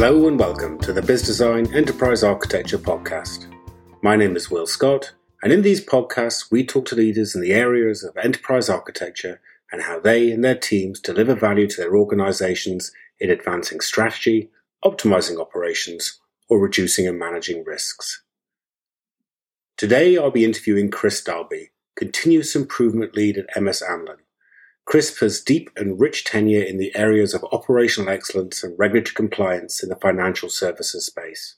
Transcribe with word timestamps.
Hello 0.00 0.28
and 0.28 0.38
welcome 0.38 0.78
to 0.78 0.92
the 0.92 1.02
Biz 1.02 1.22
Design 1.22 1.74
Enterprise 1.74 2.22
Architecture 2.22 2.78
Podcast. 2.78 3.52
My 4.00 4.14
name 4.14 4.36
is 4.36 4.48
Will 4.48 4.64
Scott, 4.64 5.10
and 5.42 5.52
in 5.52 5.62
these 5.62 5.84
podcasts, 5.84 6.52
we 6.52 6.64
talk 6.64 6.86
to 6.86 6.94
leaders 6.94 7.34
in 7.34 7.40
the 7.40 7.52
areas 7.52 8.04
of 8.04 8.16
enterprise 8.16 8.68
architecture 8.68 9.40
and 9.72 9.82
how 9.82 9.98
they 9.98 10.30
and 10.30 10.44
their 10.44 10.54
teams 10.54 11.00
deliver 11.00 11.34
value 11.34 11.66
to 11.66 11.76
their 11.78 11.96
organizations 11.96 12.92
in 13.18 13.28
advancing 13.28 13.80
strategy, 13.80 14.50
optimizing 14.84 15.40
operations, 15.40 16.20
or 16.48 16.60
reducing 16.60 17.08
and 17.08 17.18
managing 17.18 17.64
risks. 17.64 18.22
Today, 19.76 20.16
I'll 20.16 20.30
be 20.30 20.44
interviewing 20.44 20.92
Chris 20.92 21.20
Dalby, 21.24 21.70
Continuous 21.96 22.54
Improvement 22.54 23.16
Lead 23.16 23.36
at 23.36 23.60
MS 23.60 23.82
Amlin. 23.82 24.18
Chris 24.88 25.18
has 25.18 25.42
deep 25.42 25.68
and 25.76 26.00
rich 26.00 26.24
tenure 26.24 26.62
in 26.62 26.78
the 26.78 26.96
areas 26.96 27.34
of 27.34 27.44
operational 27.52 28.08
excellence 28.08 28.64
and 28.64 28.74
regulatory 28.78 29.14
compliance 29.14 29.82
in 29.82 29.90
the 29.90 29.96
financial 29.96 30.48
services 30.48 31.04
space. 31.04 31.56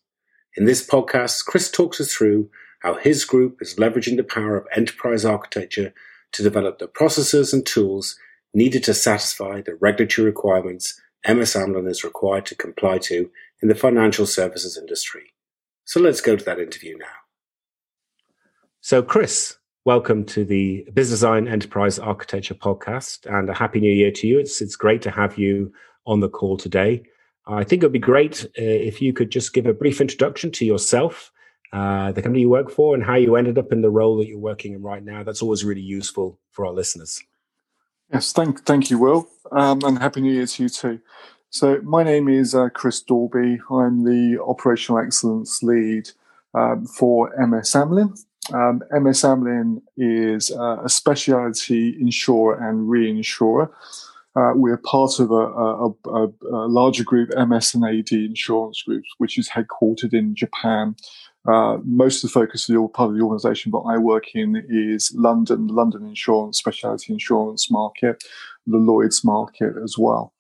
In 0.57 0.65
this 0.65 0.84
podcast, 0.84 1.45
Chris 1.45 1.71
talks 1.71 2.01
us 2.01 2.12
through 2.12 2.51
how 2.80 2.95
his 2.95 3.24
group 3.24 3.59
is 3.62 3.77
leveraging 3.77 4.16
the 4.16 4.24
power 4.24 4.57
of 4.57 4.66
enterprise 4.74 5.24
architecture 5.24 5.95
to 6.33 6.43
develop 6.43 6.80
the 6.80 6.88
processes 6.88 7.52
and 7.52 7.65
tools 7.65 8.19
needed 8.52 8.83
to 8.83 8.95
satisfy 8.95 9.60
the 9.60 9.77
regulatory 9.77 10.27
requirements 10.27 11.01
MS 11.24 11.55
Amlin 11.55 11.88
is 11.88 12.02
required 12.02 12.47
to 12.47 12.57
comply 12.57 12.99
to 12.99 13.30
in 13.62 13.69
the 13.69 13.77
financial 13.77 14.27
services 14.27 14.77
industry. 14.77 15.35
So 15.85 16.01
let's 16.01 16.21
go 16.21 16.35
to 16.35 16.45
that 16.47 16.59
interview 16.59 16.99
now. 16.99 17.07
So, 18.80 19.05
Chris, 19.05 19.57
welcome 19.91 20.25
to 20.25 20.45
the 20.45 20.87
BizDesign 20.93 21.51
Enterprise 21.51 21.99
Architecture 21.99 22.55
podcast 22.55 23.27
and 23.27 23.51
a 23.51 23.52
happy 23.52 23.80
new 23.80 23.91
year 23.91 24.13
to 24.13 24.29
you. 24.29 24.38
It's, 24.38 24.63
it's 24.63 24.77
great 24.77 25.02
to 25.02 25.10
have 25.10 25.37
you 25.37 25.73
on 26.07 26.21
the 26.21 26.29
call 26.29 26.57
today. 26.57 27.02
I 27.49 27.65
think 27.65 27.83
it 27.83 27.87
would 27.87 27.93
be 27.93 27.99
great 27.99 28.45
uh, 28.57 28.63
if 28.63 29.02
you 29.02 29.13
could 29.13 29.30
just 29.30 29.52
give 29.52 29.66
a 29.66 29.74
brief 29.74 30.01
introduction 30.01 30.52
to 30.52 30.65
yourself, 30.65 31.33
uh, 31.73 32.13
the 32.13 32.23
company 32.23 32.43
you 32.43 32.49
work 32.49 32.71
for, 32.71 32.95
and 32.95 33.02
how 33.02 33.16
you 33.16 33.35
ended 33.35 33.59
up 33.59 33.73
in 33.73 33.83
the 33.83 33.91
role 33.91 34.16
that 34.18 34.29
you're 34.29 34.38
working 34.38 34.74
in 34.74 34.80
right 34.80 35.02
now. 35.02 35.24
That's 35.24 35.43
always 35.43 35.65
really 35.65 35.80
useful 35.80 36.38
for 36.52 36.66
our 36.66 36.73
listeners. 36.73 37.21
Yes, 38.13 38.33
thank, 38.33 38.65
thank 38.65 38.91
you, 38.91 38.99
Will, 39.01 39.29
um, 39.51 39.83
and 39.83 39.99
happy 39.99 40.21
new 40.21 40.33
year 40.33 40.46
to 40.46 40.63
you 40.63 40.68
too. 40.68 41.01
So, 41.49 41.80
my 41.83 42.05
name 42.05 42.29
is 42.29 42.55
uh, 42.55 42.68
Chris 42.68 43.02
Dalby. 43.02 43.59
I'm 43.68 44.05
the 44.05 44.41
operational 44.41 45.01
excellence 45.01 45.65
lead 45.65 46.13
um, 46.55 46.87
for 46.87 47.35
MS 47.37 47.73
Amlin. 47.73 48.16
Um, 48.52 48.82
MS 48.90 49.23
Amlin 49.23 49.82
is 49.96 50.51
uh, 50.51 50.82
a 50.82 50.88
specialty 50.88 51.96
insurer 52.01 52.54
and 52.68 52.88
reinsurer. 52.88 53.70
Uh, 54.37 54.52
we're 54.54 54.76
part 54.76 55.18
of 55.18 55.30
a, 55.30 55.34
a, 55.34 55.88
a, 55.88 56.29
a, 56.52 56.68
larger 56.68 57.02
group, 57.02 57.30
MS 57.37 57.74
and 57.74 57.84
AD 57.84 58.12
Insurance 58.12 58.82
Group, 58.82 59.02
which 59.18 59.37
is 59.38 59.48
headquartered 59.48 60.15
in 60.15 60.37
Japan. 60.37 60.95
Uh, 61.48 61.78
most 61.84 62.23
of 62.23 62.30
the 62.30 62.34
focus 62.34 62.68
of 62.68 62.74
the 62.74 62.88
part 62.88 63.10
of 63.10 63.16
the 63.16 63.23
organisation 63.23 63.73
that 63.73 63.78
I 63.78 63.98
work 63.98 64.34
in 64.34 64.65
is 64.69 65.12
London, 65.15 65.66
London 65.66 66.06
insurance, 66.06 66.59
specialty 66.59 67.12
insurance 67.12 67.71
market, 67.71 68.22
the 68.66 68.76
Lloyd's 68.76 69.25
market 69.25 69.75
as 69.82 69.97
well. 69.98 70.32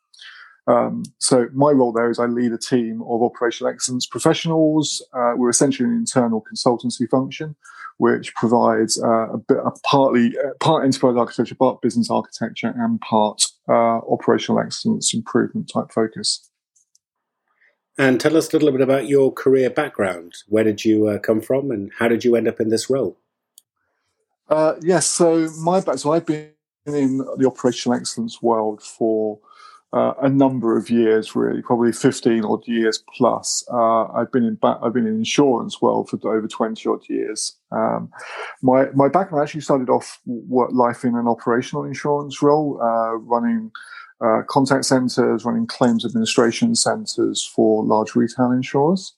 Um, 0.66 1.02
so 1.18 1.48
my 1.52 1.72
role 1.72 1.92
there 1.92 2.10
is 2.10 2.18
I 2.18 2.26
lead 2.26 2.52
a 2.52 2.58
team 2.58 3.02
of 3.02 3.22
operational 3.22 3.72
excellence 3.72 4.06
professionals. 4.06 5.04
Uh, 5.12 5.32
we're 5.36 5.48
essentially 5.48 5.88
an 5.88 5.96
internal 5.96 6.44
consultancy 6.44 7.08
function, 7.08 7.56
which 8.00 8.34
provides 8.34 8.98
uh, 9.02 9.28
a 9.30 9.36
bit, 9.36 9.58
a 9.58 9.72
partly 9.84 10.32
uh, 10.38 10.54
part 10.58 10.86
enterprise 10.86 11.16
architecture, 11.18 11.54
part 11.54 11.82
business 11.82 12.10
architecture, 12.10 12.72
and 12.74 12.98
part 13.02 13.44
uh, 13.68 14.00
operational 14.08 14.58
excellence 14.58 15.12
improvement 15.12 15.70
type 15.70 15.92
focus. 15.92 16.48
And 17.98 18.18
tell 18.18 18.38
us 18.38 18.48
a 18.48 18.52
little 18.56 18.72
bit 18.72 18.80
about 18.80 19.06
your 19.06 19.30
career 19.30 19.68
background. 19.68 20.32
Where 20.48 20.64
did 20.64 20.82
you 20.82 21.08
uh, 21.08 21.18
come 21.18 21.42
from, 21.42 21.70
and 21.70 21.92
how 21.98 22.08
did 22.08 22.24
you 22.24 22.36
end 22.36 22.48
up 22.48 22.58
in 22.58 22.70
this 22.70 22.88
role? 22.88 23.18
Uh, 24.48 24.76
yes, 24.80 25.06
so 25.06 25.50
my 25.58 25.82
back. 25.82 25.98
So 25.98 26.14
I've 26.14 26.24
been 26.24 26.52
in 26.86 27.18
the 27.18 27.46
operational 27.46 27.98
excellence 27.98 28.40
world 28.40 28.82
for 28.82 29.40
uh, 29.92 30.14
a 30.22 30.28
number 30.28 30.76
of 30.76 30.88
years, 30.88 31.34
really, 31.34 31.62
probably 31.62 31.92
fifteen 31.92 32.44
odd 32.44 32.66
years 32.66 33.02
plus. 33.16 33.64
Uh, 33.72 34.04
I've 34.12 34.30
been 34.30 34.44
in 34.44 34.54
ba- 34.54 34.78
I've 34.82 34.92
been 34.92 35.06
in 35.06 35.16
insurance 35.16 35.82
world 35.82 36.08
for 36.08 36.16
over 36.28 36.46
twenty 36.46 36.88
odd 36.88 37.08
years. 37.08 37.56
Um, 37.72 38.10
my 38.62 38.86
my 38.94 39.08
background 39.08 39.42
actually 39.42 39.62
started 39.62 39.90
off 39.90 40.20
work 40.26 40.70
life 40.72 41.04
in 41.04 41.16
an 41.16 41.26
operational 41.26 41.84
insurance 41.84 42.40
role, 42.42 42.80
uh, 42.80 43.14
running 43.16 43.72
uh, 44.24 44.42
contact 44.48 44.84
centres, 44.84 45.44
running 45.44 45.66
claims 45.66 46.04
administration 46.04 46.74
centres 46.74 47.44
for 47.54 47.84
large 47.84 48.14
retail 48.14 48.52
insurers. 48.52 49.14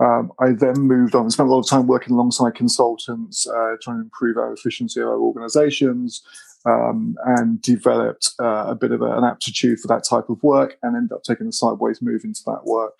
Um, 0.00 0.32
I 0.40 0.50
then 0.50 0.74
moved 0.80 1.14
on 1.14 1.22
and 1.22 1.32
spent 1.32 1.48
a 1.48 1.52
lot 1.52 1.60
of 1.60 1.68
time 1.68 1.86
working 1.86 2.14
alongside 2.14 2.56
consultants, 2.56 3.46
uh, 3.46 3.76
trying 3.80 3.98
to 3.98 4.02
improve 4.02 4.36
our 4.36 4.52
efficiency 4.52 5.00
of 5.00 5.06
our 5.06 5.20
organizations, 5.20 6.22
um, 6.64 7.16
and 7.24 7.60
developed 7.60 8.30
uh, 8.40 8.66
a 8.68 8.74
bit 8.74 8.92
of 8.92 9.02
a, 9.02 9.16
an 9.16 9.24
aptitude 9.24 9.80
for 9.80 9.88
that 9.88 10.04
type 10.04 10.28
of 10.28 10.42
work 10.42 10.78
and 10.82 10.96
ended 10.96 11.12
up 11.12 11.22
taking 11.22 11.46
a 11.46 11.52
sideways 11.52 12.00
move 12.00 12.22
into 12.24 12.40
that 12.46 12.64
work 12.64 12.98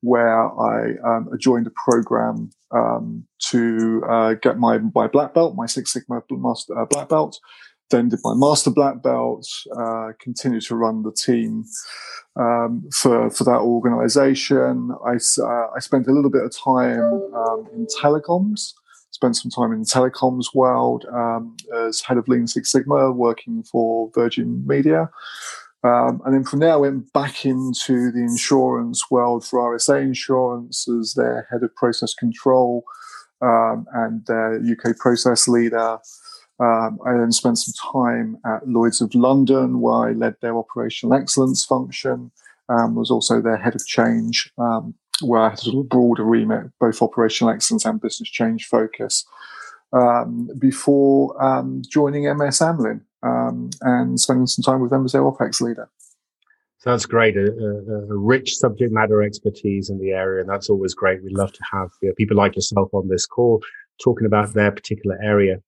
where 0.00 0.44
I 0.60 0.94
um, 1.04 1.28
joined 1.40 1.66
a 1.66 1.72
program 1.84 2.50
um, 2.70 3.24
to 3.50 4.02
uh, 4.08 4.34
get 4.34 4.58
my, 4.58 4.78
my 4.94 5.08
black 5.08 5.34
belt, 5.34 5.56
my 5.56 5.66
Six 5.66 5.92
Sigma 5.92 6.22
master, 6.30 6.78
uh, 6.78 6.84
black 6.84 7.08
belt, 7.08 7.40
then 7.90 8.08
did 8.08 8.20
my 8.22 8.34
master 8.36 8.70
black 8.70 9.02
belt, 9.02 9.46
uh, 9.76 10.12
continued 10.20 10.62
to 10.64 10.76
run 10.76 11.02
the 11.02 11.12
team 11.12 11.64
um, 12.36 12.88
for 12.94 13.30
for 13.30 13.44
that 13.44 13.60
organisation. 13.60 14.92
I 15.04 15.14
uh, 15.42 15.66
I 15.74 15.80
spent 15.80 16.06
a 16.06 16.12
little 16.12 16.30
bit 16.30 16.44
of 16.44 16.54
time 16.54 17.00
um, 17.34 17.66
in 17.74 17.86
telecoms. 18.00 18.74
Spent 19.18 19.34
some 19.34 19.50
time 19.50 19.72
in 19.72 19.80
the 19.80 19.84
telecoms 19.84 20.54
world 20.54 21.04
um, 21.12 21.56
as 21.74 22.00
head 22.02 22.18
of 22.18 22.28
Lean 22.28 22.46
Six 22.46 22.70
Sigma, 22.70 23.10
working 23.10 23.64
for 23.64 24.12
Virgin 24.14 24.64
Media. 24.64 25.10
Um, 25.82 26.22
and 26.24 26.32
then 26.32 26.44
from 26.44 26.60
there, 26.60 26.74
I 26.74 26.76
went 26.76 27.12
back 27.12 27.44
into 27.44 28.12
the 28.12 28.20
insurance 28.20 29.10
world 29.10 29.44
for 29.44 29.58
RSA 29.58 30.02
Insurance 30.02 30.86
as 30.86 31.14
their 31.14 31.48
head 31.50 31.64
of 31.64 31.74
process 31.74 32.14
control 32.14 32.84
um, 33.42 33.86
and 33.92 34.24
their 34.26 34.60
UK 34.60 34.96
process 34.96 35.48
leader. 35.48 35.98
Um, 36.60 37.00
I 37.04 37.14
then 37.14 37.32
spent 37.32 37.58
some 37.58 37.92
time 37.92 38.38
at 38.46 38.68
Lloyd's 38.68 39.00
of 39.00 39.12
London, 39.16 39.80
where 39.80 40.10
I 40.10 40.12
led 40.12 40.36
their 40.40 40.56
operational 40.56 41.16
excellence 41.16 41.64
function, 41.64 42.30
um, 42.68 42.94
was 42.94 43.10
also 43.10 43.40
their 43.40 43.56
head 43.56 43.74
of 43.74 43.84
change, 43.84 44.52
um, 44.58 44.94
where 45.22 45.40
I 45.40 45.50
had 45.50 45.58
a 45.58 45.62
sort 45.62 45.84
of 45.84 45.88
broader 45.88 46.24
remit, 46.24 46.70
both 46.80 47.02
operational 47.02 47.52
excellence 47.52 47.84
and 47.84 48.00
business 48.00 48.28
change 48.28 48.66
focus, 48.66 49.24
um, 49.92 50.50
before 50.58 51.42
um, 51.42 51.82
joining 51.88 52.24
MS 52.24 52.60
Amlin 52.60 53.00
um, 53.22 53.70
and 53.80 54.20
spending 54.20 54.46
some 54.46 54.62
time 54.62 54.80
with 54.80 54.90
them 54.90 55.04
as 55.04 55.12
their 55.12 55.22
OPEX 55.22 55.60
leader. 55.60 55.88
So 56.78 56.90
that's 56.90 57.06
great, 57.06 57.36
a, 57.36 57.46
a, 57.46 58.14
a, 58.14 58.16
rich 58.16 58.54
subject 58.54 58.92
matter 58.92 59.20
expertise 59.20 59.90
in 59.90 59.98
the 59.98 60.12
area, 60.12 60.40
and 60.40 60.48
that's 60.48 60.70
always 60.70 60.94
great. 60.94 61.24
We 61.24 61.34
love 61.34 61.52
to 61.52 61.64
have 61.72 61.90
you 62.00 62.08
know, 62.08 62.14
people 62.16 62.36
like 62.36 62.54
yourself 62.54 62.88
on 62.92 63.08
this 63.08 63.26
call 63.26 63.60
talking 64.02 64.26
about 64.26 64.54
their 64.54 64.70
particular 64.70 65.18
area. 65.20 65.60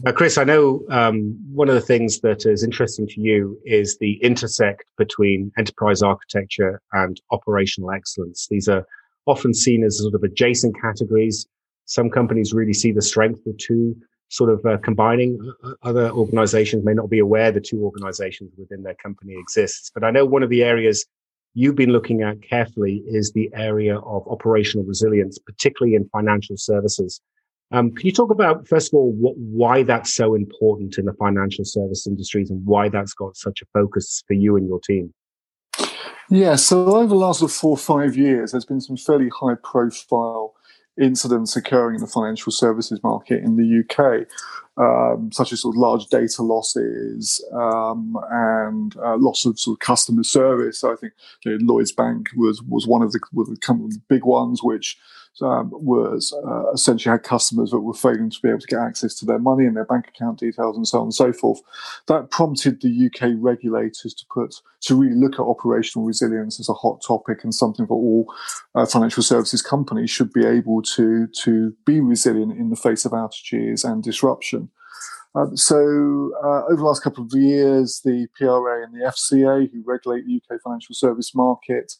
Now, 0.00 0.12
Chris, 0.12 0.38
I 0.38 0.44
know 0.44 0.84
um, 0.90 1.36
one 1.52 1.68
of 1.68 1.74
the 1.74 1.80
things 1.80 2.20
that 2.20 2.46
is 2.46 2.62
interesting 2.62 3.08
to 3.08 3.20
you 3.20 3.58
is 3.64 3.98
the 3.98 4.22
intersect 4.22 4.84
between 4.96 5.50
enterprise 5.58 6.02
architecture 6.02 6.80
and 6.92 7.20
operational 7.32 7.90
excellence. 7.90 8.46
These 8.48 8.68
are 8.68 8.86
often 9.26 9.52
seen 9.52 9.82
as 9.82 9.98
sort 9.98 10.14
of 10.14 10.22
adjacent 10.22 10.80
categories. 10.80 11.48
Some 11.86 12.10
companies 12.10 12.52
really 12.52 12.74
see 12.74 12.92
the 12.92 13.02
strength 13.02 13.44
of 13.46 13.58
two 13.58 13.96
sort 14.28 14.50
of 14.50 14.64
uh, 14.64 14.78
combining. 14.78 15.52
Other 15.82 16.10
organizations 16.10 16.84
may 16.84 16.94
not 16.94 17.10
be 17.10 17.18
aware 17.18 17.50
the 17.50 17.60
two 17.60 17.82
organizations 17.82 18.52
within 18.56 18.84
their 18.84 18.94
company 18.94 19.34
exists. 19.36 19.90
But 19.92 20.04
I 20.04 20.12
know 20.12 20.24
one 20.24 20.44
of 20.44 20.50
the 20.50 20.62
areas 20.62 21.06
you've 21.54 21.74
been 21.74 21.92
looking 21.92 22.22
at 22.22 22.40
carefully 22.42 23.02
is 23.06 23.32
the 23.32 23.50
area 23.52 23.98
of 23.98 24.28
operational 24.28 24.86
resilience, 24.86 25.38
particularly 25.38 25.96
in 25.96 26.08
financial 26.10 26.56
services. 26.56 27.20
Um, 27.70 27.92
can 27.94 28.06
you 28.06 28.12
talk 28.12 28.30
about, 28.30 28.66
first 28.66 28.92
of 28.92 28.96
all, 28.96 29.12
what, 29.12 29.36
why 29.36 29.82
that's 29.82 30.14
so 30.14 30.34
important 30.34 30.96
in 30.96 31.04
the 31.04 31.12
financial 31.12 31.64
service 31.64 32.06
industries 32.06 32.50
and 32.50 32.64
why 32.64 32.88
that's 32.88 33.12
got 33.12 33.36
such 33.36 33.60
a 33.60 33.66
focus 33.74 34.22
for 34.26 34.34
you 34.34 34.56
and 34.56 34.66
your 34.66 34.80
team? 34.80 35.12
Yeah, 36.30 36.56
so 36.56 36.96
over 36.96 37.08
the 37.08 37.14
last 37.14 37.48
four 37.50 37.70
or 37.70 37.78
five 37.78 38.16
years, 38.16 38.52
there's 38.52 38.64
been 38.64 38.80
some 38.80 38.96
fairly 38.96 39.30
high 39.30 39.54
profile 39.62 40.54
incidents 41.00 41.56
occurring 41.56 41.96
in 41.96 42.00
the 42.00 42.06
financial 42.06 42.52
services 42.52 43.00
market 43.02 43.42
in 43.42 43.56
the 43.56 43.82
UK, 43.84 44.26
um, 44.76 45.30
such 45.32 45.52
as 45.52 45.62
sort 45.62 45.74
of 45.74 45.78
large 45.78 46.06
data 46.06 46.42
losses 46.42 47.44
um, 47.52 48.16
and 48.30 48.96
uh, 48.98 49.16
loss 49.16 49.44
of 49.44 49.58
sort 49.58 49.76
of 49.76 49.80
customer 49.80 50.22
service. 50.22 50.80
So 50.80 50.92
I 50.92 50.96
think 50.96 51.12
you 51.44 51.52
know, 51.52 51.58
Lloyd's 51.72 51.92
Bank 51.92 52.28
was 52.36 52.62
was 52.62 52.86
one 52.86 53.02
of 53.02 53.12
the, 53.12 53.20
was 53.32 53.48
the 53.48 54.02
big 54.08 54.24
ones, 54.24 54.62
which 54.62 54.98
um, 55.42 55.70
was 55.72 56.32
uh, 56.46 56.70
essentially 56.72 57.10
had 57.10 57.22
customers 57.22 57.70
that 57.70 57.80
were 57.80 57.94
failing 57.94 58.30
to 58.30 58.40
be 58.42 58.48
able 58.48 58.60
to 58.60 58.66
get 58.66 58.80
access 58.80 59.14
to 59.14 59.26
their 59.26 59.38
money 59.38 59.66
and 59.66 59.76
their 59.76 59.84
bank 59.84 60.08
account 60.08 60.38
details 60.38 60.76
and 60.76 60.86
so 60.86 60.98
on 60.98 61.04
and 61.04 61.14
so 61.14 61.32
forth. 61.32 61.60
That 62.06 62.30
prompted 62.30 62.80
the 62.80 63.06
UK 63.06 63.32
regulators 63.38 64.14
to 64.14 64.24
put 64.32 64.56
to 64.82 64.94
really 64.94 65.16
look 65.16 65.34
at 65.34 65.40
operational 65.40 66.06
resilience 66.06 66.60
as 66.60 66.68
a 66.68 66.74
hot 66.74 67.02
topic 67.06 67.44
and 67.44 67.54
something 67.54 67.86
that 67.86 67.92
all 67.92 68.32
uh, 68.74 68.86
financial 68.86 69.22
services 69.22 69.62
companies 69.62 70.10
should 70.10 70.32
be 70.32 70.46
able 70.46 70.82
to 70.82 71.26
to 71.42 71.74
be 71.84 72.00
resilient 72.00 72.52
in 72.52 72.70
the 72.70 72.76
face 72.76 73.04
of 73.04 73.12
outages 73.12 73.84
and 73.84 74.02
disruption. 74.02 74.70
Um, 75.34 75.56
so, 75.56 76.32
uh, 76.42 76.64
over 76.64 76.76
the 76.76 76.84
last 76.84 77.02
couple 77.02 77.24
of 77.24 77.30
years, 77.32 78.00
the 78.04 78.26
PRA 78.36 78.82
and 78.82 78.94
the 78.94 79.06
FCA, 79.06 79.70
who 79.70 79.82
regulate 79.84 80.24
the 80.26 80.36
UK 80.36 80.60
financial 80.62 80.94
service 80.94 81.34
market, 81.34 81.92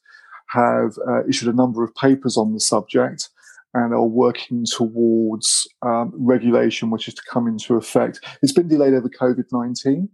have 0.48 0.96
uh, 1.06 1.26
issued 1.26 1.48
a 1.48 1.56
number 1.56 1.84
of 1.84 1.94
papers 1.94 2.36
on 2.36 2.52
the 2.52 2.60
subject 2.60 3.28
and 3.74 3.92
are 3.92 4.06
working 4.06 4.64
towards 4.64 5.68
um, 5.82 6.12
regulation 6.14 6.90
which 6.90 7.08
is 7.08 7.14
to 7.14 7.22
come 7.30 7.46
into 7.46 7.76
effect. 7.76 8.20
It's 8.42 8.52
been 8.52 8.68
delayed 8.68 8.94
over 8.94 9.08
COVID 9.08 9.46
19. 9.52 10.08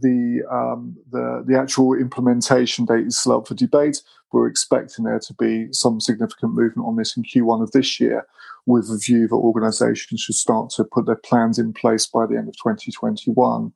The, 0.00 0.42
um, 0.50 0.96
the, 1.12 1.44
the 1.46 1.56
actual 1.56 1.94
implementation 1.94 2.84
date 2.84 3.06
is 3.06 3.18
still 3.18 3.38
up 3.38 3.46
for 3.46 3.54
debate. 3.54 4.02
We're 4.32 4.48
expecting 4.48 5.04
there 5.04 5.20
to 5.20 5.34
be 5.34 5.68
some 5.70 6.00
significant 6.00 6.54
movement 6.54 6.88
on 6.88 6.96
this 6.96 7.16
in 7.16 7.22
Q1 7.22 7.62
of 7.62 7.70
this 7.70 8.00
year, 8.00 8.26
with 8.66 8.90
a 8.90 8.98
view 8.98 9.28
that 9.28 9.36
organisations 9.36 10.20
should 10.20 10.34
start 10.34 10.70
to 10.70 10.82
put 10.82 11.06
their 11.06 11.14
plans 11.14 11.60
in 11.60 11.72
place 11.72 12.06
by 12.06 12.26
the 12.26 12.36
end 12.36 12.48
of 12.48 12.56
2021, 12.56 13.72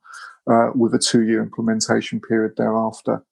uh, 0.51 0.71
with 0.75 0.93
a 0.93 0.99
two-year 0.99 1.41
implementation 1.41 2.19
period 2.19 2.57
thereafter. 2.57 3.23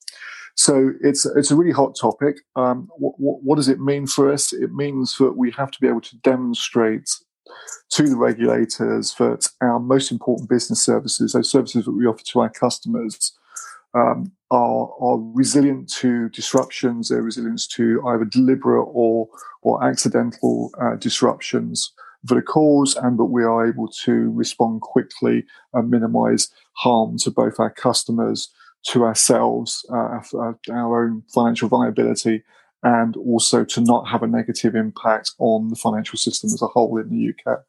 So 0.57 0.91
it's 1.01 1.25
it's 1.25 1.51
a 1.51 1.55
really 1.55 1.71
hot 1.71 1.95
topic. 1.99 2.39
Um, 2.55 2.89
what, 2.97 3.13
what, 3.19 3.43
what, 3.43 3.55
does 3.57 3.69
it 3.69 3.79
mean 3.79 4.07
for 4.07 4.31
us? 4.31 4.51
It 4.51 4.73
means 4.73 5.17
that 5.19 5.37
we 5.37 5.51
have 5.51 5.69
to 5.71 5.79
be 5.79 5.87
able 5.87 6.01
to 6.01 6.17
demonstrate 6.17 7.09
to 7.91 8.03
the 8.03 8.17
regulators 8.17 9.13
that 9.19 9.49
our 9.61 9.79
most 9.79 10.11
important 10.11 10.49
business 10.49 10.83
services, 10.83 11.33
those 11.33 11.49
services 11.49 11.85
that 11.85 11.91
we 11.91 12.07
offer 12.07 12.23
to 12.25 12.39
our 12.41 12.49
customers, 12.49 13.37
um, 13.93 14.31
are, 14.49 14.89
are 14.99 15.19
resilient 15.33 15.89
to 15.93 16.29
disruptions. 16.29 17.09
They're 17.09 17.21
resilient 17.21 17.69
to 17.75 18.01
either 18.07 18.25
deliberate 18.25 18.89
or 18.91 19.29
or 19.61 19.83
accidental 19.83 20.71
uh, 20.81 20.95
disruptions 20.95 21.93
that 22.23 22.35
are 22.35 22.41
caused, 22.41 22.97
and 22.97 23.19
that 23.19 23.25
we 23.25 23.43
are 23.43 23.67
able 23.67 23.89
to 24.05 24.31
respond 24.31 24.81
quickly 24.81 25.45
and 25.73 25.91
minimise 25.91 26.49
harm 26.73 27.19
to 27.19 27.29
both 27.29 27.59
our 27.59 27.69
customers 27.69 28.49
to 28.85 29.03
ourselves, 29.03 29.85
uh, 29.91 30.19
our 30.71 31.05
own 31.05 31.23
financial 31.33 31.67
viability, 31.67 32.43
and 32.83 33.17
also 33.17 33.65
to 33.65 33.81
not 33.81 34.07
have 34.07 34.23
a 34.23 34.27
negative 34.27 34.75
impact 34.75 35.31
on 35.39 35.69
the 35.69 35.75
financial 35.75 36.17
system 36.17 36.47
as 36.47 36.61
a 36.61 36.67
whole 36.67 36.97
in 36.97 37.09
the 37.09 37.29
UK. 37.29 37.59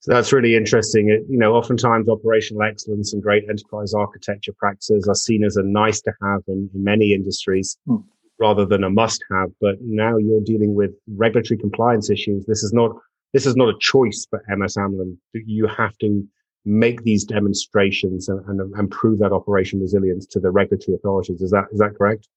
So 0.00 0.12
that's 0.12 0.32
really 0.32 0.54
interesting. 0.54 1.08
It, 1.08 1.22
you 1.28 1.38
know, 1.38 1.54
oftentimes 1.54 2.08
operational 2.08 2.62
excellence 2.62 3.12
and 3.12 3.22
great 3.22 3.44
enterprise 3.48 3.94
architecture 3.94 4.52
practices 4.56 5.08
are 5.08 5.14
seen 5.14 5.44
as 5.44 5.56
a 5.56 5.62
nice 5.62 6.00
to 6.02 6.12
have 6.22 6.42
in, 6.46 6.70
in 6.72 6.84
many 6.84 7.12
industries 7.12 7.76
mm. 7.88 8.02
rather 8.38 8.64
than 8.64 8.84
a 8.84 8.90
must 8.90 9.24
have. 9.32 9.50
But 9.60 9.76
now 9.80 10.16
you're 10.16 10.40
dealing 10.40 10.74
with 10.74 10.92
regulatory 11.08 11.58
compliance 11.58 12.10
issues. 12.10 12.46
This 12.46 12.62
is 12.62 12.72
not 12.72 12.92
this 13.34 13.44
is 13.44 13.56
not 13.56 13.68
a 13.68 13.78
choice 13.80 14.26
for 14.30 14.42
MS 14.48 14.76
Amlin. 14.76 15.16
You 15.34 15.66
have 15.66 15.96
to 15.98 16.26
make 16.64 17.02
these 17.02 17.24
demonstrations 17.24 18.28
and, 18.28 18.44
and, 18.46 18.74
and 18.74 18.90
prove 18.90 19.18
that 19.20 19.32
operation 19.32 19.80
resilience 19.80 20.26
to 20.26 20.40
the 20.40 20.50
regulatory 20.50 20.96
authorities. 20.96 21.40
Is 21.40 21.50
that 21.50 21.66
is 21.72 21.78
that 21.78 21.94
correct? 21.96 22.28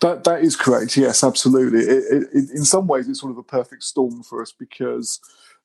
That 0.00 0.24
that 0.24 0.42
is 0.42 0.54
correct. 0.54 0.96
Yes, 0.96 1.24
absolutely. 1.24 1.80
It, 1.80 2.28
it, 2.32 2.50
in 2.50 2.64
some 2.64 2.86
ways, 2.86 3.08
it's 3.08 3.20
sort 3.20 3.32
of 3.32 3.38
a 3.38 3.42
perfect 3.42 3.82
storm 3.82 4.22
for 4.22 4.42
us 4.42 4.52
because 4.52 5.20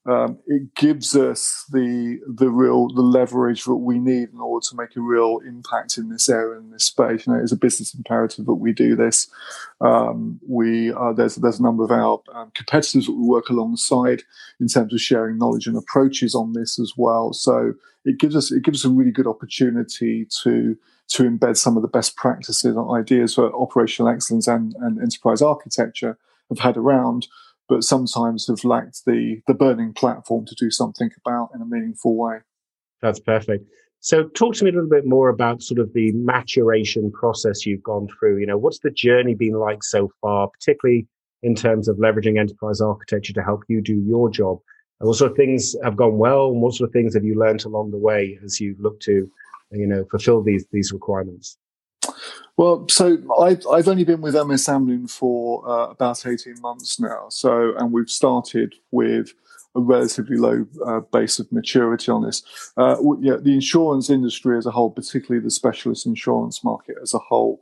um, 0.05 0.37
it 0.47 0.75
gives 0.75 1.15
us 1.15 1.65
the 1.71 2.19
the 2.27 2.49
real 2.49 2.89
the 2.89 3.01
leverage 3.01 3.63
that 3.63 3.75
we 3.75 3.99
need 3.99 4.29
in 4.33 4.39
order 4.39 4.65
to 4.69 4.75
make 4.75 4.97
a 4.97 5.01
real 5.01 5.39
impact 5.47 5.97
in 5.97 6.09
this 6.09 6.27
area 6.27 6.59
in 6.59 6.71
this 6.71 6.83
space. 6.83 7.25
You 7.25 7.33
know, 7.33 7.39
it's 7.39 7.53
a 7.53 7.57
business 7.57 7.93
imperative 7.93 8.45
that 8.45 8.55
we 8.55 8.73
do 8.73 8.97
this. 8.97 9.29
Um, 9.79 10.41
we 10.45 10.91
are, 10.91 11.13
there's 11.13 11.35
there's 11.35 11.59
a 11.59 11.63
number 11.63 11.85
of 11.85 11.91
our 11.91 12.21
um, 12.33 12.51
competitors 12.53 13.05
that 13.05 13.13
we 13.13 13.25
work 13.25 13.47
alongside 13.49 14.23
in 14.59 14.67
terms 14.67 14.93
of 14.93 14.99
sharing 14.99 15.37
knowledge 15.37 15.67
and 15.67 15.77
approaches 15.77 16.35
on 16.35 16.51
this 16.51 16.79
as 16.79 16.93
well. 16.97 17.31
So 17.31 17.73
it 18.03 18.19
gives 18.19 18.35
us 18.35 18.51
it 18.51 18.63
gives 18.63 18.83
us 18.83 18.91
a 18.91 18.93
really 18.93 19.11
good 19.11 19.27
opportunity 19.27 20.27
to 20.43 20.77
to 21.09 21.23
embed 21.23 21.55
some 21.55 21.77
of 21.77 21.81
the 21.81 21.87
best 21.87 22.17
practices 22.17 22.75
and 22.75 22.91
ideas 22.91 23.35
for 23.35 23.53
operational 23.55 24.11
excellence 24.11 24.47
and, 24.47 24.75
and 24.81 24.99
enterprise 25.01 25.41
architecture 25.41 26.17
have 26.49 26.59
had 26.59 26.75
around 26.75 27.27
but 27.69 27.83
sometimes 27.83 28.47
have 28.47 28.63
lacked 28.63 29.01
the 29.05 29.41
the 29.47 29.53
burning 29.53 29.93
platform 29.93 30.45
to 30.45 30.55
do 30.55 30.69
something 30.69 31.09
about 31.25 31.49
in 31.55 31.61
a 31.61 31.65
meaningful 31.65 32.15
way. 32.15 32.39
That's 33.01 33.19
perfect. 33.19 33.65
So 33.99 34.27
talk 34.29 34.55
to 34.55 34.65
me 34.65 34.71
a 34.71 34.73
little 34.73 34.89
bit 34.89 35.05
more 35.05 35.29
about 35.29 35.63
sort 35.63 35.79
of 35.79 35.93
the 35.93 36.11
maturation 36.11 37.09
process 37.11 37.65
you've 37.65 37.83
gone 37.83 38.09
through. 38.09 38.37
You 38.37 38.45
know, 38.45 38.57
what's 38.57 38.79
the 38.79 38.91
journey 38.91 39.33
been 39.33 39.53
like 39.53 39.81
so 39.81 40.11
far, 40.19 40.49
particularly 40.49 41.07
in 41.41 41.55
terms 41.55 41.87
of 41.87 41.95
leveraging 41.97 42.37
enterprise 42.37 42.81
architecture 42.81 43.31
to 43.33 43.41
help 43.41 43.63
you 43.69 43.81
do 43.81 43.95
your 43.95 44.29
job? 44.29 44.59
And 44.99 45.07
what 45.07 45.17
sort 45.17 45.31
of 45.31 45.37
things 45.37 45.73
have 45.83 45.95
gone 45.95 46.17
well 46.17 46.49
and 46.51 46.61
what 46.61 46.73
sort 46.73 46.89
of 46.89 46.93
things 46.93 47.13
have 47.13 47.23
you 47.23 47.35
learned 47.39 47.63
along 47.63 47.91
the 47.91 47.97
way 47.97 48.37
as 48.43 48.59
you 48.59 48.75
look 48.77 48.99
to, 49.01 49.29
you 49.71 49.87
know, 49.87 50.05
fulfill 50.11 50.43
these 50.43 50.65
these 50.71 50.91
requirements? 50.91 51.57
Well, 52.57 52.85
so 52.89 53.17
I've, 53.39 53.65
I've 53.67 53.87
only 53.87 54.03
been 54.03 54.21
with 54.21 54.35
MS 54.35 54.67
Amlin 54.67 55.09
for 55.09 55.67
uh, 55.67 55.89
about 55.89 56.25
18 56.25 56.61
months 56.61 56.99
now. 56.99 57.25
So, 57.29 57.73
and 57.77 57.91
we've 57.91 58.09
started 58.09 58.75
with 58.91 59.33
a 59.75 59.79
relatively 59.79 60.37
low 60.37 60.65
uh, 60.85 60.99
base 60.99 61.39
of 61.39 61.51
maturity 61.51 62.11
on 62.11 62.23
this. 62.23 62.43
Uh, 62.77 62.95
yeah, 63.19 63.37
the 63.37 63.53
insurance 63.53 64.09
industry 64.09 64.57
as 64.57 64.65
a 64.65 64.71
whole, 64.71 64.91
particularly 64.91 65.43
the 65.43 65.49
specialist 65.49 66.05
insurance 66.05 66.63
market 66.63 66.95
as 67.01 67.13
a 67.13 67.19
whole, 67.19 67.59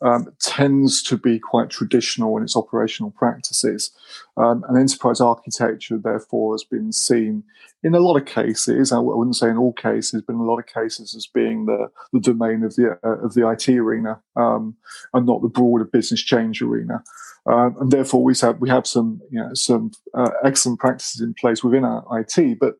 um, 0.00 0.32
tends 0.40 1.02
to 1.04 1.16
be 1.16 1.38
quite 1.38 1.70
traditional 1.70 2.36
in 2.36 2.42
its 2.42 2.56
operational 2.56 3.12
practices. 3.12 3.92
Um, 4.36 4.64
and 4.66 4.78
enterprise 4.78 5.20
architecture, 5.20 5.98
therefore, 5.98 6.54
has 6.54 6.64
been 6.64 6.90
seen 6.92 7.44
in 7.82 7.94
a 7.94 8.00
lot 8.00 8.16
of 8.16 8.24
cases, 8.24 8.92
I 8.92 8.98
wouldn't 8.98 9.36
say 9.36 9.50
in 9.50 9.58
all 9.58 9.72
cases, 9.72 10.22
but 10.26 10.34
in 10.34 10.38
a 10.38 10.44
lot 10.44 10.58
of 10.58 10.66
cases 10.66 11.14
as 11.14 11.26
being 11.26 11.66
the, 11.66 11.88
the 12.12 12.20
domain 12.20 12.62
of 12.62 12.76
the 12.76 12.98
uh, 13.04 13.24
of 13.24 13.34
the 13.34 13.48
IT 13.48 13.68
arena 13.68 14.20
um, 14.36 14.76
and 15.12 15.26
not 15.26 15.42
the 15.42 15.48
broader 15.48 15.84
business 15.84 16.22
change 16.22 16.62
arena. 16.62 17.02
Um, 17.44 17.76
and 17.80 17.90
therefore, 17.90 18.22
we 18.22 18.34
have 18.40 18.58
we 18.60 18.68
have 18.68 18.86
some 18.86 19.20
you 19.30 19.40
know, 19.40 19.50
some 19.52 19.90
uh, 20.14 20.30
excellent 20.44 20.78
practices 20.78 21.20
in 21.20 21.34
place 21.34 21.64
within 21.64 21.84
our 21.84 22.04
IT, 22.20 22.58
but 22.60 22.74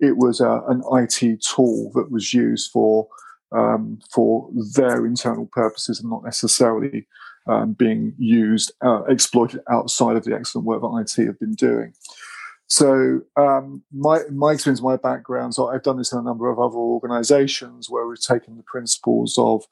it 0.00 0.18
was 0.18 0.40
uh, 0.40 0.62
an 0.66 0.82
IT 0.92 1.42
tool 1.42 1.90
that 1.94 2.10
was 2.10 2.34
used 2.34 2.70
for 2.70 3.08
um, 3.52 4.00
for 4.12 4.50
their 4.74 5.06
internal 5.06 5.46
purposes 5.46 6.00
and 6.00 6.10
not 6.10 6.24
necessarily 6.24 7.06
um, 7.46 7.72
being 7.72 8.14
used 8.18 8.72
uh, 8.84 9.02
exploited 9.04 9.60
outside 9.70 10.16
of 10.16 10.24
the 10.24 10.34
excellent 10.34 10.66
work 10.66 10.80
that 10.80 11.16
IT 11.18 11.26
have 11.26 11.38
been 11.38 11.54
doing. 11.54 11.92
So 12.72 13.20
um, 13.36 13.82
my 13.92 14.20
my 14.30 14.52
experience, 14.52 14.80
my 14.80 14.96
background, 14.96 15.54
so 15.54 15.68
I've 15.68 15.82
done 15.82 15.98
this 15.98 16.10
in 16.10 16.18
a 16.18 16.22
number 16.22 16.50
of 16.50 16.58
other 16.58 16.78
organisations 16.78 17.90
where 17.90 18.06
we've 18.06 18.18
taken 18.18 18.56
the 18.56 18.62
principles 18.62 19.36
of 19.36 19.64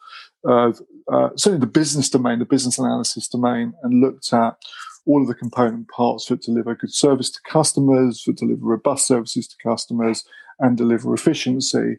uh, 0.46 0.72
uh, 1.10 1.30
certainly 1.34 1.60
the 1.60 1.66
business 1.66 2.10
domain, 2.10 2.40
the 2.40 2.44
business 2.44 2.78
analysis 2.78 3.26
domain, 3.26 3.72
and 3.82 4.02
looked 4.02 4.30
at 4.34 4.56
all 5.10 5.22
of 5.22 5.28
the 5.28 5.34
component 5.34 5.88
parts 5.88 6.26
that 6.26 6.42
deliver 6.42 6.74
good 6.74 6.94
service 6.94 7.30
to 7.30 7.40
customers, 7.44 8.22
that 8.26 8.36
deliver 8.36 8.64
robust 8.64 9.06
services 9.06 9.48
to 9.48 9.56
customers, 9.62 10.24
and 10.60 10.76
deliver 10.76 11.12
efficiency, 11.12 11.96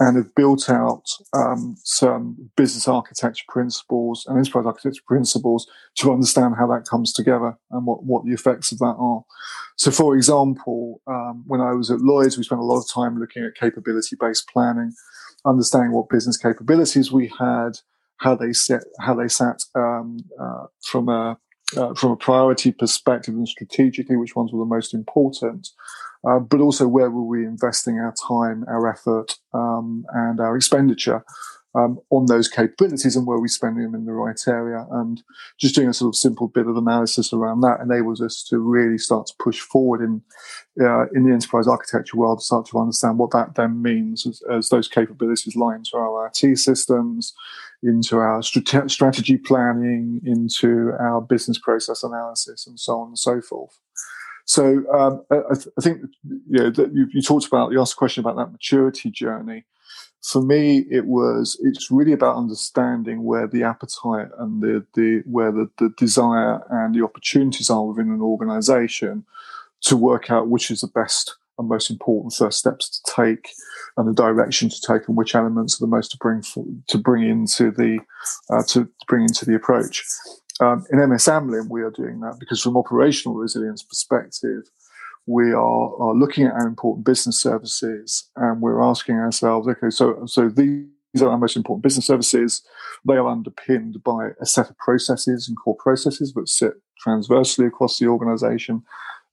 and 0.00 0.16
have 0.16 0.34
built 0.34 0.68
out 0.68 1.04
um, 1.32 1.76
some 1.82 2.50
business 2.56 2.86
architecture 2.86 3.44
principles 3.48 4.26
and 4.26 4.36
enterprise 4.36 4.66
architecture 4.66 5.02
principles 5.06 5.66
to 5.94 6.12
understand 6.12 6.56
how 6.58 6.66
that 6.66 6.86
comes 6.86 7.12
together 7.12 7.56
and 7.70 7.86
what, 7.86 8.04
what 8.04 8.24
the 8.26 8.32
effects 8.32 8.70
of 8.70 8.78
that 8.78 8.96
are. 8.98 9.24
So, 9.76 9.90
for 9.90 10.14
example, 10.14 11.00
um, 11.06 11.44
when 11.46 11.60
I 11.60 11.72
was 11.72 11.90
at 11.90 12.00
Lloyd's, 12.00 12.36
we 12.36 12.44
spent 12.44 12.60
a 12.60 12.64
lot 12.64 12.80
of 12.80 12.90
time 12.92 13.18
looking 13.18 13.44
at 13.44 13.54
capability 13.54 14.16
based 14.20 14.48
planning, 14.48 14.92
understanding 15.46 15.92
what 15.92 16.10
business 16.10 16.36
capabilities 16.36 17.10
we 17.10 17.32
had, 17.38 17.78
how 18.18 18.34
they 18.34 18.52
set, 18.52 18.82
how 19.00 19.14
they 19.14 19.28
sat 19.28 19.64
um, 19.74 20.18
uh, 20.38 20.66
from 20.82 21.08
a 21.08 21.38
uh, 21.76 21.94
from 21.94 22.12
a 22.12 22.16
priority 22.16 22.72
perspective 22.72 23.34
and 23.34 23.48
strategically, 23.48 24.16
which 24.16 24.36
ones 24.36 24.52
were 24.52 24.60
the 24.60 24.64
most 24.64 24.94
important, 24.94 25.68
uh, 26.28 26.38
but 26.38 26.60
also 26.60 26.86
where 26.86 27.10
were 27.10 27.24
we 27.24 27.44
investing 27.44 27.98
our 27.98 28.14
time, 28.28 28.64
our 28.68 28.90
effort, 28.90 29.38
um, 29.52 30.04
and 30.12 30.40
our 30.40 30.56
expenditure 30.56 31.24
um, 31.74 31.98
on 32.10 32.26
those 32.26 32.48
capabilities, 32.48 33.16
and 33.16 33.26
were 33.26 33.40
we 33.40 33.48
spending 33.48 33.82
them 33.82 33.94
in 33.94 34.04
the 34.04 34.12
right 34.12 34.38
area? 34.46 34.86
And 34.90 35.22
just 35.58 35.74
doing 35.74 35.88
a 35.88 35.94
sort 35.94 36.14
of 36.14 36.18
simple 36.18 36.48
bit 36.48 36.66
of 36.66 36.76
analysis 36.76 37.32
around 37.32 37.60
that 37.62 37.80
enables 37.80 38.20
us 38.20 38.44
to 38.50 38.58
really 38.58 38.98
start 38.98 39.26
to 39.28 39.34
push 39.38 39.60
forward 39.60 40.02
in 40.02 40.22
uh, 40.80 41.06
in 41.14 41.24
the 41.24 41.32
enterprise 41.32 41.66
architecture 41.66 42.16
world, 42.16 42.42
start 42.42 42.66
to 42.66 42.78
understand 42.78 43.18
what 43.18 43.30
that 43.30 43.54
then 43.56 43.82
means 43.82 44.26
as, 44.26 44.42
as 44.50 44.68
those 44.68 44.88
capabilities 44.88 45.56
lie 45.56 45.74
into 45.74 45.96
our 45.96 46.26
IT 46.28 46.56
systems, 46.58 47.34
into 47.82 48.18
our 48.18 48.42
strate- 48.42 48.90
strategy 48.90 49.36
planning, 49.36 50.20
into 50.24 50.92
our 51.00 51.20
business 51.20 51.58
process 51.58 52.02
analysis, 52.02 52.66
and 52.66 52.78
so 52.78 53.00
on 53.00 53.08
and 53.08 53.18
so 53.18 53.40
forth. 53.40 53.78
So 54.44 54.84
um, 54.92 55.24
I, 55.30 55.54
I, 55.78 55.80
think 55.80 56.02
you, 56.48 56.70
know, 56.70 56.72
you, 56.92 57.06
you, 57.12 57.22
talked 57.22 57.46
about 57.46 57.72
you 57.72 57.80
asked 57.80 57.94
a 57.94 57.96
question 57.96 58.20
about 58.20 58.36
that 58.36 58.52
maturity 58.52 59.10
journey. 59.10 59.64
For 60.22 60.42
me, 60.42 60.84
it 60.90 61.06
was 61.06 61.58
it's 61.62 61.90
really 61.90 62.12
about 62.12 62.36
understanding 62.36 63.24
where 63.24 63.46
the 63.46 63.64
appetite 63.64 64.28
and 64.38 64.62
the, 64.62 64.84
the 64.94 65.22
where 65.26 65.50
the, 65.52 65.70
the 65.78 65.90
desire 65.96 66.62
and 66.70 66.94
the 66.94 67.04
opportunities 67.04 67.70
are 67.70 67.84
within 67.84 68.10
an 68.10 68.20
organisation 68.20 69.24
to 69.82 69.96
work 69.96 70.30
out 70.30 70.48
which 70.48 70.70
is 70.70 70.80
the 70.80 70.86
best 70.86 71.36
and 71.62 71.68
most 71.68 71.90
important 71.90 72.34
first 72.34 72.58
steps 72.58 72.88
to 72.88 73.14
take 73.14 73.48
and 73.96 74.08
the 74.08 74.14
direction 74.14 74.68
to 74.68 74.80
take 74.80 75.08
and 75.08 75.16
which 75.16 75.34
elements 75.34 75.80
are 75.80 75.86
the 75.86 75.90
most 75.90 76.10
to 76.10 76.16
bring 76.18 76.42
to 76.88 76.98
bring 76.98 77.28
into 77.28 77.70
the 77.70 77.98
uh, 78.50 78.62
to 78.68 78.88
bring 79.08 79.22
into 79.22 79.44
the 79.44 79.54
approach. 79.54 80.04
Um, 80.60 80.84
in 80.92 80.98
MS 80.98 81.26
Amlin, 81.26 81.68
we 81.70 81.82
are 81.82 81.90
doing 81.90 82.20
that 82.20 82.36
because 82.38 82.60
from 82.60 82.76
operational 82.76 83.36
resilience 83.36 83.82
perspective, 83.82 84.70
we 85.26 85.52
are, 85.52 85.96
are 86.02 86.14
looking 86.14 86.46
at 86.46 86.52
our 86.52 86.66
important 86.66 87.06
business 87.06 87.40
services 87.40 88.28
and 88.36 88.60
we're 88.60 88.82
asking 88.82 89.16
ourselves, 89.16 89.68
okay, 89.68 89.90
so 89.90 90.24
so 90.26 90.48
these 90.48 90.86
are 91.20 91.30
our 91.30 91.38
most 91.38 91.56
important 91.56 91.82
business 91.82 92.06
services. 92.06 92.62
They 93.06 93.14
are 93.14 93.26
underpinned 93.26 94.02
by 94.04 94.30
a 94.40 94.46
set 94.46 94.70
of 94.70 94.78
processes 94.78 95.48
and 95.48 95.56
core 95.56 95.76
processes 95.76 96.32
that 96.34 96.48
sit 96.48 96.74
transversely 96.98 97.66
across 97.66 97.98
the 97.98 98.06
organization. 98.06 98.82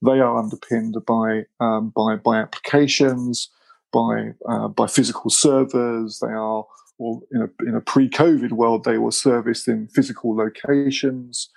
They 0.01 0.19
are 0.19 0.37
underpinned 0.37 0.95
by 1.05 1.45
um, 1.59 1.91
by 1.95 2.15
by 2.15 2.39
applications, 2.39 3.49
by 3.91 4.31
uh, 4.47 4.67
by 4.69 4.87
physical 4.87 5.29
servers. 5.29 6.19
They 6.19 6.27
are, 6.27 6.65
or 6.97 7.21
in 7.31 7.41
a 7.41 7.67
in 7.67 7.75
a 7.75 7.81
pre-COVID 7.81 8.51
world, 8.51 8.83
they 8.83 8.97
were 8.97 9.11
serviced 9.11 9.67
in 9.67 9.87
physical 9.87 10.35
locations, 10.35 11.49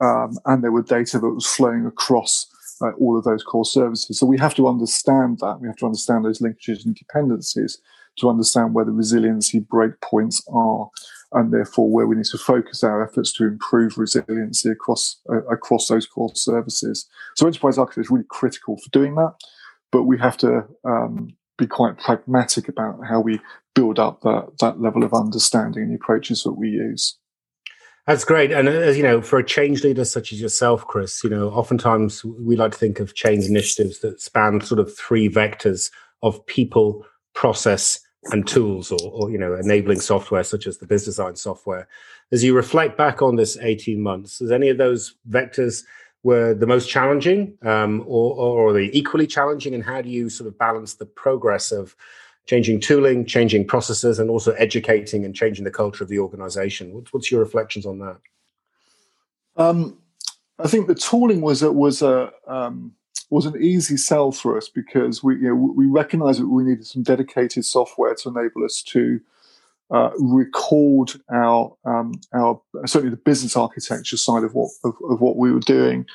um, 0.00 0.38
and 0.46 0.62
there 0.62 0.72
were 0.72 0.82
data 0.82 1.18
that 1.18 1.28
was 1.28 1.46
flowing 1.46 1.86
across 1.86 2.46
uh, 2.80 2.92
all 3.00 3.18
of 3.18 3.24
those 3.24 3.42
core 3.42 3.64
services. 3.64 4.18
So 4.18 4.26
we 4.26 4.38
have 4.38 4.54
to 4.54 4.68
understand 4.68 5.38
that. 5.40 5.58
We 5.60 5.66
have 5.66 5.76
to 5.78 5.86
understand 5.86 6.24
those 6.24 6.40
linkages 6.40 6.84
and 6.84 6.94
dependencies 6.94 7.78
to 8.18 8.28
understand 8.28 8.74
where 8.74 8.84
the 8.84 8.92
resiliency 8.92 9.60
breakpoints 9.60 10.42
are 10.52 10.90
and 11.32 11.52
therefore 11.52 11.90
where 11.90 12.06
we 12.06 12.16
need 12.16 12.24
to 12.26 12.38
focus 12.38 12.82
our 12.82 13.02
efforts 13.02 13.32
to 13.34 13.44
improve 13.44 13.98
resiliency 13.98 14.70
across 14.70 15.20
uh, 15.30 15.44
across 15.46 15.88
those 15.88 16.06
core 16.06 16.30
services. 16.34 17.06
So 17.36 17.46
enterprise 17.46 17.78
architecture 17.78 18.00
is 18.00 18.10
really 18.10 18.24
critical 18.28 18.76
for 18.76 18.90
doing 18.90 19.14
that, 19.16 19.34
but 19.92 20.04
we 20.04 20.18
have 20.18 20.36
to 20.38 20.64
um, 20.84 21.36
be 21.58 21.66
quite 21.66 21.98
pragmatic 21.98 22.68
about 22.68 23.00
how 23.08 23.20
we 23.20 23.40
build 23.74 23.98
up 23.98 24.22
that 24.22 24.48
that 24.60 24.80
level 24.80 25.04
of 25.04 25.12
understanding 25.12 25.84
and 25.84 25.92
the 25.92 25.96
approaches 25.96 26.42
that 26.44 26.52
we 26.52 26.68
use. 26.68 27.18
That's 28.06 28.24
great, 28.24 28.52
and 28.52 28.68
as 28.68 28.96
you 28.96 29.02
know, 29.02 29.20
for 29.20 29.38
a 29.38 29.44
change 29.44 29.84
leader 29.84 30.06
such 30.06 30.32
as 30.32 30.40
yourself, 30.40 30.86
Chris, 30.86 31.22
you 31.22 31.28
know, 31.28 31.50
oftentimes 31.50 32.24
we 32.24 32.56
like 32.56 32.72
to 32.72 32.78
think 32.78 33.00
of 33.00 33.14
change 33.14 33.44
initiatives 33.44 34.00
that 34.00 34.22
span 34.22 34.62
sort 34.62 34.80
of 34.80 34.96
three 34.96 35.28
vectors 35.28 35.90
of 36.22 36.44
people, 36.46 37.04
process, 37.34 38.00
and 38.24 38.46
tools 38.46 38.90
or, 38.90 38.98
or, 39.12 39.30
you 39.30 39.38
know 39.38 39.54
enabling 39.54 40.00
software 40.00 40.42
such 40.42 40.66
as 40.66 40.78
the 40.78 40.86
business 40.86 41.18
BizDesign 41.18 41.38
software. 41.38 41.88
As 42.32 42.44
you 42.44 42.54
reflect 42.54 42.98
back 42.98 43.22
on 43.22 43.36
this 43.36 43.56
18 43.56 44.00
months 44.00 44.38
does 44.38 44.50
any 44.50 44.68
of 44.68 44.78
those 44.78 45.14
vectors 45.30 45.84
were 46.24 46.52
the 46.52 46.66
most 46.66 46.88
challenging 46.88 47.56
um, 47.62 48.00
or, 48.06 48.34
or, 48.34 48.72
the 48.72 48.90
equally 48.96 49.26
challenging? 49.26 49.74
And 49.74 49.84
how 49.84 50.02
do 50.02 50.08
you 50.08 50.28
sort 50.28 50.48
of 50.48 50.58
balance 50.58 50.94
the 50.94 51.06
progress 51.06 51.70
of 51.70 51.94
changing 52.46 52.80
tooling 52.80 53.24
changing 53.24 53.66
processes 53.66 54.18
and 54.18 54.28
also 54.28 54.52
educating 54.54 55.24
and 55.24 55.34
changing 55.34 55.64
the 55.64 55.70
culture 55.70 56.02
of 56.02 56.10
the 56.10 56.18
organization? 56.18 56.92
What's, 56.92 57.12
what's 57.12 57.30
your 57.30 57.40
reflections 57.40 57.86
on 57.86 57.98
that? 58.00 58.18
Um, 59.56 59.98
i 60.60 60.66
think 60.66 60.88
the 60.88 60.94
tooling 60.94 61.40
was 61.40 61.62
was 61.62 62.02
a 62.02 62.32
um, 62.46 62.92
was 63.30 63.46
an 63.46 63.62
easy 63.62 63.96
sell 63.96 64.32
for 64.32 64.56
us 64.56 64.68
because 64.68 65.22
we 65.22 65.36
you 65.36 65.48
know, 65.48 65.54
we 65.54 65.86
recognized 65.86 66.40
that 66.40 66.48
we 66.48 66.64
needed 66.64 66.86
some 66.86 67.02
dedicated 67.02 67.64
software 67.64 68.14
to 68.14 68.28
enable 68.28 68.64
us 68.64 68.82
to 68.82 69.20
uh, 69.90 70.10
record 70.18 71.12
our 71.32 71.74
um, 71.84 72.12
our 72.34 72.60
certainly 72.86 73.10
the 73.10 73.22
business 73.22 73.56
architecture 73.56 74.16
side 74.16 74.44
of 74.44 74.54
what 74.54 74.70
of, 74.84 74.94
of 75.10 75.20
what 75.20 75.36
we 75.36 75.52
were 75.52 75.60
doing 75.60 76.06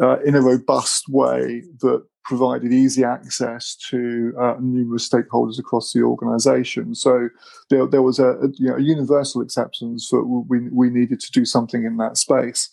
uh, 0.00 0.20
in 0.20 0.34
a 0.34 0.40
robust 0.40 1.08
way 1.08 1.62
that 1.80 2.04
provided 2.24 2.72
easy 2.72 3.04
access 3.04 3.76
to 3.76 4.32
uh, 4.40 4.56
numerous 4.58 5.08
stakeholders 5.08 5.58
across 5.58 5.92
the 5.92 6.02
organisation. 6.02 6.94
So 6.94 7.28
there, 7.68 7.86
there 7.86 8.02
was 8.02 8.18
a, 8.18 8.30
a, 8.30 8.48
you 8.54 8.70
know, 8.70 8.76
a, 8.76 8.80
universal 8.80 9.42
acceptance 9.42 10.08
that 10.08 10.24
we, 10.24 10.68
we 10.70 10.88
needed 10.88 11.20
to 11.20 11.30
do 11.32 11.44
something 11.44 11.84
in 11.84 11.98
that 11.98 12.16
space. 12.16 12.70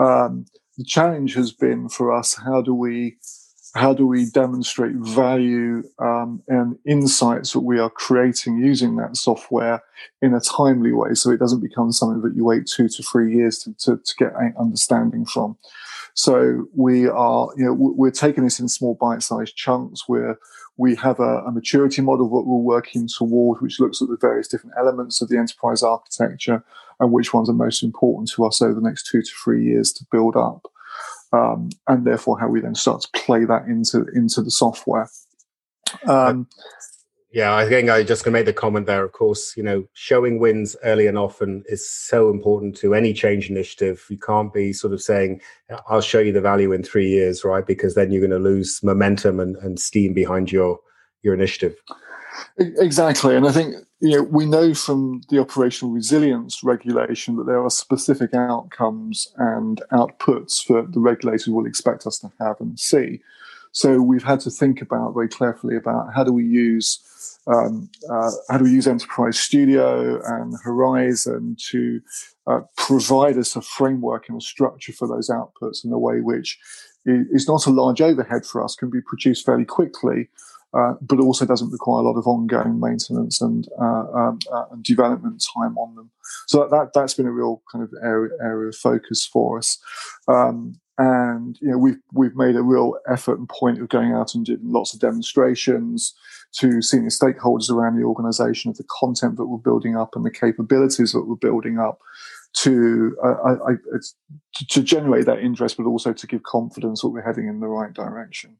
Um, 0.00 0.46
the 0.76 0.84
challenge 0.84 1.34
has 1.34 1.52
been 1.52 1.88
for 1.88 2.12
us 2.12 2.34
how 2.34 2.60
do 2.60 2.74
we 2.74 3.16
how 3.76 3.92
do 3.92 4.06
we 4.06 4.24
demonstrate 4.30 4.94
value 4.96 5.82
um, 5.98 6.42
and 6.48 6.78
insights 6.86 7.52
that 7.52 7.60
we 7.60 7.78
are 7.78 7.90
creating 7.90 8.56
using 8.56 8.96
that 8.96 9.16
software 9.16 9.82
in 10.22 10.32
a 10.32 10.40
timely 10.40 10.92
way 10.92 11.12
so 11.12 11.30
it 11.30 11.38
doesn't 11.38 11.60
become 11.60 11.92
something 11.92 12.22
that 12.22 12.34
you 12.34 12.42
wait 12.42 12.66
two 12.66 12.88
to 12.88 13.02
three 13.02 13.34
years 13.34 13.58
to, 13.58 13.74
to, 13.74 13.98
to 14.02 14.14
get 14.18 14.32
understanding 14.58 15.26
from. 15.26 15.58
So 16.14 16.66
we 16.74 17.06
are 17.06 17.48
you 17.56 17.66
know 17.66 17.74
we're 17.74 18.10
taking 18.10 18.44
this 18.44 18.58
in 18.58 18.68
small 18.68 18.94
bite-sized 18.94 19.54
chunks 19.54 20.08
where 20.08 20.38
we 20.78 20.94
have 20.96 21.20
a, 21.20 21.42
a 21.44 21.52
maturity 21.52 22.00
model 22.00 22.28
that 22.30 22.48
we're 22.48 22.56
working 22.56 23.08
toward 23.08 23.60
which 23.60 23.78
looks 23.78 24.00
at 24.00 24.08
the 24.08 24.16
various 24.18 24.48
different 24.48 24.74
elements 24.78 25.20
of 25.20 25.28
the 25.28 25.36
enterprise 25.36 25.82
architecture 25.82 26.64
and 27.00 27.12
which 27.12 27.34
ones 27.34 27.48
are 27.50 27.54
most 27.54 27.82
important 27.82 28.30
to 28.30 28.44
us 28.44 28.62
over 28.62 28.74
the 28.74 28.86
next 28.86 29.06
two 29.06 29.22
to 29.22 29.30
three 29.42 29.64
years 29.64 29.92
to 29.92 30.06
build 30.10 30.36
up. 30.36 30.66
Um, 31.32 31.70
and 31.88 32.06
therefore 32.06 32.38
how 32.38 32.48
we 32.48 32.60
then 32.60 32.74
start 32.74 33.02
to 33.02 33.08
play 33.14 33.44
that 33.44 33.66
into 33.66 34.06
into 34.14 34.42
the 34.42 34.50
software. 34.50 35.10
Um, 36.06 36.46
yeah, 37.36 37.54
I 37.54 37.68
think 37.68 37.90
I 37.90 38.02
just 38.02 38.24
going 38.24 38.32
to 38.32 38.38
make 38.38 38.46
the 38.46 38.52
comment 38.52 38.86
there. 38.86 39.04
Of 39.04 39.12
course, 39.12 39.56
you 39.58 39.62
know, 39.62 39.84
showing 39.92 40.38
wins 40.38 40.74
early 40.84 41.06
and 41.06 41.18
often 41.18 41.64
is 41.66 41.86
so 41.86 42.30
important 42.30 42.76
to 42.78 42.94
any 42.94 43.12
change 43.12 43.50
initiative. 43.50 44.06
You 44.08 44.18
can't 44.18 44.54
be 44.54 44.72
sort 44.72 44.94
of 44.94 45.02
saying, 45.02 45.42
"I'll 45.86 46.00
show 46.00 46.20
you 46.20 46.32
the 46.32 46.40
value 46.40 46.72
in 46.72 46.82
three 46.82 47.10
years," 47.10 47.44
right? 47.44 47.66
Because 47.66 47.94
then 47.94 48.10
you're 48.10 48.26
going 48.26 48.42
to 48.42 48.48
lose 48.48 48.80
momentum 48.82 49.38
and, 49.38 49.56
and 49.56 49.78
steam 49.78 50.14
behind 50.14 50.50
your 50.50 50.78
your 51.22 51.34
initiative. 51.34 51.76
Exactly, 52.58 53.36
and 53.36 53.46
I 53.46 53.52
think 53.52 53.74
you 54.00 54.16
know 54.16 54.22
we 54.22 54.44
know 54.46 54.74
from 54.74 55.22
the 55.30 55.38
operational 55.38 55.92
resilience 55.92 56.62
regulation 56.62 57.36
that 57.36 57.46
there 57.46 57.62
are 57.62 57.70
specific 57.70 58.34
outcomes 58.34 59.32
and 59.36 59.82
outputs 59.92 60.66
that 60.66 60.92
the 60.92 61.00
regulator 61.00 61.52
will 61.52 61.66
expect 61.66 62.06
us 62.06 62.18
to 62.18 62.30
have 62.40 62.60
and 62.60 62.78
see. 62.78 63.20
So 63.72 64.00
we've 64.00 64.24
had 64.24 64.40
to 64.40 64.50
think 64.50 64.80
about 64.80 65.12
very 65.12 65.28
carefully 65.28 65.76
about 65.76 66.14
how 66.14 66.24
do 66.24 66.32
we 66.32 66.44
use 66.44 67.00
um, 67.46 67.88
uh, 68.10 68.30
how 68.48 68.58
do 68.58 68.64
we 68.64 68.72
use 68.72 68.86
Enterprise 68.86 69.38
Studio 69.38 70.20
and 70.24 70.54
Horizon 70.62 71.56
to 71.70 72.00
uh, 72.46 72.60
provide 72.76 73.38
us 73.38 73.54
a 73.54 73.62
framework 73.62 74.28
and 74.28 74.38
a 74.40 74.44
structure 74.44 74.92
for 74.92 75.06
those 75.06 75.30
outputs 75.30 75.84
in 75.84 75.92
a 75.92 75.98
way 75.98 76.20
which 76.20 76.58
is 77.06 77.46
not 77.46 77.66
a 77.66 77.70
large 77.70 78.00
overhead 78.00 78.44
for 78.44 78.62
us, 78.62 78.74
can 78.74 78.90
be 78.90 79.00
produced 79.00 79.46
fairly 79.46 79.64
quickly, 79.64 80.28
uh, 80.76 80.94
but 81.00 81.20
also 81.20 81.46
doesn't 81.46 81.70
require 81.70 82.00
a 82.00 82.08
lot 82.08 82.18
of 82.18 82.26
ongoing 82.26 82.78
maintenance 82.78 83.40
and, 83.40 83.68
uh, 83.80 84.06
um, 84.12 84.38
uh, 84.52 84.64
and 84.70 84.82
development 84.84 85.42
time 85.54 85.76
on 85.78 85.94
them. 85.94 86.10
So 86.46 86.68
that, 86.70 86.92
that 86.92 87.00
has 87.00 87.14
been 87.14 87.26
a 87.26 87.32
real 87.32 87.62
kind 87.70 87.82
of 87.82 87.92
area 88.02 88.32
area 88.42 88.68
of 88.68 88.76
focus 88.76 89.24
for 89.24 89.58
us. 89.58 89.78
Um, 90.28 90.80
and 90.98 91.58
you 91.60 91.70
know 91.70 91.78
we've 91.78 91.98
we've 92.12 92.36
made 92.36 92.56
a 92.56 92.62
real 92.62 92.94
effort 93.08 93.38
and 93.38 93.48
point 93.48 93.80
of 93.80 93.88
going 93.88 94.12
out 94.12 94.34
and 94.34 94.46
doing 94.46 94.60
lots 94.62 94.94
of 94.94 95.00
demonstrations 95.00 96.14
to 96.52 96.80
senior 96.80 97.10
stakeholders 97.10 97.70
around 97.70 97.98
the 97.98 98.04
organisation 98.04 98.70
of 98.70 98.78
the 98.78 98.84
content 98.88 99.36
that 99.36 99.46
we're 99.46 99.58
building 99.58 99.96
up 99.96 100.16
and 100.16 100.24
the 100.24 100.30
capabilities 100.30 101.12
that 101.12 101.26
we're 101.26 101.36
building 101.36 101.78
up 101.78 101.98
to 102.54 103.14
uh, 103.22 103.34
I, 103.44 103.72
I, 103.72 103.98
to 104.70 104.82
generate 104.82 105.26
that 105.26 105.40
interest, 105.40 105.76
but 105.76 105.84
also 105.84 106.14
to 106.14 106.26
give 106.26 106.42
confidence 106.44 107.02
that 107.02 107.08
we're 107.08 107.22
heading 107.22 107.48
in 107.48 107.60
the 107.60 107.66
right 107.66 107.92
direction. 107.92 108.56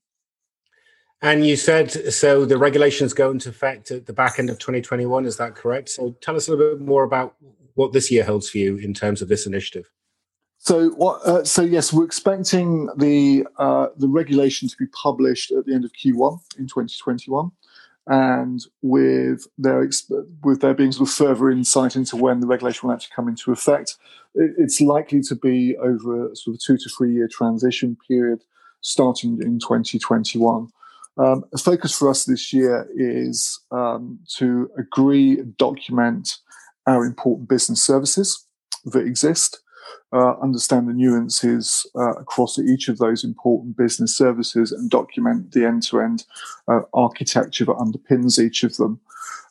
And 1.23 1.47
you 1.47 1.57
said 1.57 1.91
so 2.13 2.45
the 2.45 2.59
regulations 2.59 3.15
go 3.15 3.31
into 3.31 3.49
effect 3.49 3.91
at 3.91 4.07
the 4.07 4.13
back 4.13 4.39
end 4.39 4.51
of 4.51 4.59
2021. 4.59 5.25
Is 5.25 5.39
that 5.39 5.55
correct? 5.55 5.89
So 5.89 6.15
tell 6.21 6.37
us 6.37 6.49
a 6.49 6.53
little 6.53 6.77
bit 6.77 6.87
more 6.87 7.05
about 7.05 7.37
what 7.75 7.93
this 7.93 8.11
year 8.11 8.25
holds 8.25 8.51
for 8.51 8.59
you 8.59 8.77
in 8.77 8.93
terms 8.93 9.23
of 9.23 9.29
this 9.29 9.47
initiative. 9.47 9.91
So, 10.59 10.91
what, 10.91 11.21
uh, 11.25 11.45
so 11.45 11.63
yes, 11.63 11.93
we're 11.93 12.05
expecting 12.05 12.89
the 12.97 13.47
uh, 13.59 13.89
the 13.97 14.09
regulation 14.09 14.69
to 14.69 14.77
be 14.77 14.87
published 14.87 15.53
at 15.53 15.65
the 15.65 15.75
end 15.75 15.85
of 15.85 15.93
Q1 15.93 16.41
in 16.59 16.67
2021, 16.67 17.53
and 18.09 18.61
with 18.83 19.47
their 19.59 19.89
with 20.43 20.61
there 20.63 20.75
being 20.75 20.93
sort 20.93 21.09
of 21.09 21.15
further 21.15 21.51
insight 21.51 21.95
into 21.95 22.17
when 22.17 22.41
the 22.41 22.47
regulation 22.47 22.89
will 22.89 22.95
actually 22.95 23.13
come 23.15 23.29
into 23.29 23.53
effect, 23.53 23.97
it's 24.35 24.81
likely 24.81 25.21
to 25.23 25.37
be 25.37 25.77
over 25.77 26.33
a 26.33 26.37
sort 26.37 26.57
of 26.57 26.61
two 26.61 26.79
to 26.79 26.89
three 26.89 27.13
year 27.13 27.29
transition 27.29 27.97
period, 28.09 28.43
starting 28.81 29.41
in 29.43 29.61
2021. 29.61 30.69
Um, 31.19 31.45
a 31.55 31.59
focus 31.59 31.97
for 31.97 32.11
us 32.11 32.25
this 32.25 32.53
year 32.53 32.89
is 32.95 33.59
um, 33.71 34.19
to 34.37 34.71
agree, 34.79 35.43
document 35.59 36.37
our 36.87 37.05
important 37.05 37.49
business 37.49 37.83
services 37.83 38.47
that 38.85 39.07
exist, 39.07 39.61
uh, 40.13 40.39
understand 40.41 40.89
the 40.89 40.93
nuances 40.93 41.87
uh, 41.97 42.13
across 42.13 42.59
each 42.59 42.89
of 42.89 42.99
those 42.99 43.25
important 43.25 43.77
business 43.77 44.17
services 44.17 44.73
and 44.73 44.91
document 44.91 45.53
the 45.53 45.65
end-to-end 45.65 46.25
uh, 46.69 46.81
architecture 46.95 47.65
that 47.65 47.77
underpins 47.77 48.39
each 48.39 48.63
of 48.63 48.77
them. 48.77 49.01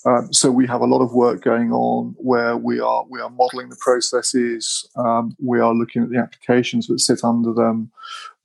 Um, 0.05 0.31
so 0.31 0.51
we 0.51 0.67
have 0.67 0.81
a 0.81 0.85
lot 0.85 1.01
of 1.01 1.13
work 1.13 1.41
going 1.41 1.71
on 1.71 2.13
where 2.17 2.55
we 2.55 2.79
are 2.79 3.05
we 3.09 3.19
are 3.19 3.29
modeling 3.29 3.69
the 3.69 3.77
processes. 3.79 4.87
Um, 4.95 5.35
we 5.43 5.59
are 5.59 5.73
looking 5.73 6.03
at 6.03 6.09
the 6.09 6.19
applications 6.19 6.85
that 6.87 6.99
sit 6.99 7.23
under 7.23 7.53
them, 7.53 7.91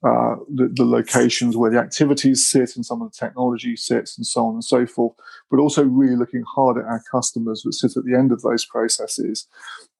uh, 0.03 0.37
the, 0.49 0.71
the, 0.73 0.85
locations 0.85 1.55
where 1.55 1.69
the 1.69 1.77
activities 1.77 2.47
sit 2.47 2.75
and 2.75 2.83
some 2.83 3.03
of 3.03 3.11
the 3.11 3.17
technology 3.17 3.75
sits, 3.75 4.17
and 4.17 4.25
so 4.25 4.47
on 4.47 4.55
and 4.55 4.63
so 4.63 4.87
forth. 4.87 5.13
But 5.51 5.59
also 5.59 5.83
really 5.83 6.15
looking 6.15 6.43
hard 6.55 6.79
at 6.79 6.85
our 6.85 7.03
customers 7.11 7.61
that 7.61 7.73
sit 7.73 7.95
at 7.95 8.05
the 8.05 8.17
end 8.17 8.31
of 8.31 8.41
those 8.41 8.65
processes 8.65 9.47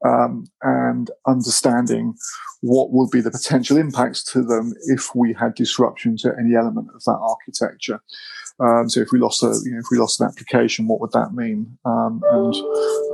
um, 0.03 0.47
and 0.63 1.11
understanding 1.27 2.15
what 2.61 2.91
will 2.91 3.09
be 3.09 3.21
the 3.21 3.29
potential 3.29 3.77
impacts 3.77 4.23
to 4.23 4.41
them 4.41 4.73
if 4.87 5.13
we 5.15 5.33
had 5.33 5.53
disruption 5.53 6.17
to 6.17 6.33
any 6.39 6.55
element 6.55 6.87
of 6.95 7.03
that 7.03 7.19
architecture. 7.21 8.01
Um, 8.59 8.89
so 8.89 9.01
if 9.01 9.11
we 9.11 9.19
lost 9.19 9.41
a, 9.43 9.47
you 9.63 9.71
know, 9.71 9.79
if 9.79 9.85
we 9.91 9.97
lost 9.97 10.19
an 10.21 10.27
application, 10.27 10.87
what 10.87 10.99
would 10.99 11.11
that 11.13 11.33
mean? 11.33 11.77
Um, 11.85 12.21
and 12.31 12.55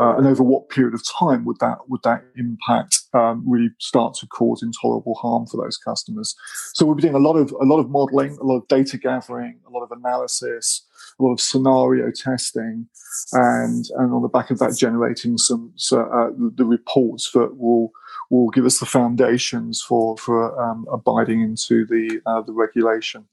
uh, 0.01 0.17
and 0.17 0.27
over 0.27 0.44
what 0.44 0.70
period 0.70 0.94
of 0.94 1.03
time 1.06 1.46
would 1.46 1.60
that 1.60 1.77
would 1.88 2.01
that 2.03 2.24
impact 2.36 3.00
um, 3.13 3.44
really 3.48 3.70
start 3.79 4.15
to 4.15 4.27
cause 4.27 4.62
intolerable 4.62 5.15
harm 5.15 5.46
for 5.48 5.58
those 5.58 5.77
customers? 5.77 6.36
So 6.74 6.86
we've 6.86 6.98
been 6.98 7.12
doing 7.12 7.24
a 7.24 7.27
lot 7.27 7.38
of 7.38 7.51
a 7.51 7.65
lot 7.65 7.79
of 7.79 7.89
modelling, 7.89 8.38
a 8.39 8.44
lot 8.44 8.58
of 8.58 8.67
data 8.67 8.98
gathering, 8.98 9.60
a 9.67 9.70
lot 9.70 9.84
of 9.84 9.91
analysis, 9.91 10.86
a 11.20 11.24
lot 11.24 11.34
of 11.34 11.41
scenario 11.41 12.12
testing, 12.12 12.88
and 13.34 13.86
and 13.96 14.13
on 14.13 14.22
the 14.22 14.27
back 14.27 14.51
of 14.51 14.60
that, 14.60 14.75
generating 14.77 15.38
some 15.38 15.72
so, 15.75 16.01
uh, 16.01 16.29
the 16.56 16.65
reports 16.65 17.32
that 17.32 17.58
will 17.58 17.91
will 18.29 18.50
give 18.50 18.65
us 18.65 18.79
the 18.79 18.86
foundations 18.86 19.82
for 19.82 20.17
for 20.17 20.60
um, 20.62 20.86
abiding 20.91 21.41
into 21.41 21.86
the 21.86 22.22
uh, 22.25 22.41
the 22.41 22.53
regulation. 22.53 23.25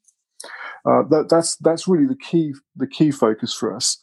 Uh, 0.86 1.02
that, 1.08 1.28
that's 1.30 1.56
that's 1.56 1.88
really 1.88 2.06
the 2.06 2.16
key 2.16 2.52
the 2.76 2.86
key 2.86 3.10
focus 3.10 3.54
for 3.54 3.74
us. 3.74 3.98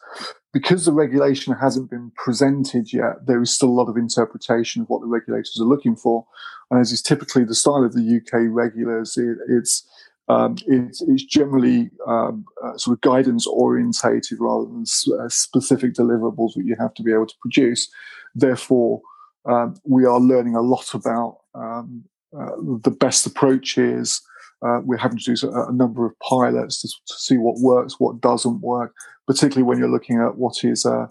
Because 0.54 0.84
the 0.86 0.92
regulation 0.92 1.54
hasn't 1.54 1.90
been 1.90 2.12
presented 2.16 2.92
yet, 2.92 3.26
there 3.26 3.42
is 3.42 3.54
still 3.54 3.70
a 3.70 3.80
lot 3.80 3.88
of 3.88 3.96
interpretation 3.96 4.82
of 4.82 4.90
what 4.90 5.00
the 5.00 5.08
regulators 5.08 5.58
are 5.62 5.66
looking 5.66 5.96
for, 5.96 6.26
and 6.70 6.80
as 6.80 6.92
is 6.92 7.02
typically 7.02 7.46
the 7.46 7.56
style 7.56 7.86
of 7.86 7.94
the 7.94 8.18
UK 8.18 8.48
regulators, 8.50 9.18
it, 9.18 9.38
it's 9.48 9.88
um, 10.28 10.56
it's, 10.66 11.02
it's, 11.02 11.24
generally 11.24 11.90
um, 12.08 12.46
uh, 12.64 12.78
sort 12.78 12.98
of 12.98 13.02
guidance 13.02 13.46
orientated 13.48 14.40
rather 14.40 14.66
than 14.66 14.86
uh, 15.20 15.28
specific 15.28 15.94
deliverables 15.94 16.54
that 16.56 16.64
you 16.64 16.76
have 16.80 16.94
to 16.94 17.04
be 17.04 17.12
able 17.12 17.28
to 17.28 17.36
produce. 17.42 17.90
Therefore, 18.34 19.02
um, 19.46 19.76
we 19.84 20.06
are 20.06 20.20
learning 20.20 20.56
a 20.56 20.62
lot 20.62 20.94
about 20.94 21.40
um, 21.54 22.06
uh, 22.38 22.56
the 22.82 22.92
best 22.92 23.26
approaches, 23.26 24.22
uh, 24.62 24.80
we're 24.84 24.98
having 24.98 25.18
to 25.18 25.36
do 25.36 25.52
a, 25.52 25.72
number 25.72 26.06
of 26.06 26.14
pilots 26.20 26.82
to, 26.82 26.88
to, 26.88 27.14
see 27.20 27.38
what 27.38 27.60
works, 27.60 28.00
what 28.00 28.22
doesn't 28.22 28.62
work, 28.62 28.94
particularly 29.28 29.64
when 29.64 29.80
you're 29.80 29.90
looking 29.90 30.20
at 30.20 30.38
what 30.38 30.64
is, 30.64 30.86
uh, 30.86 31.08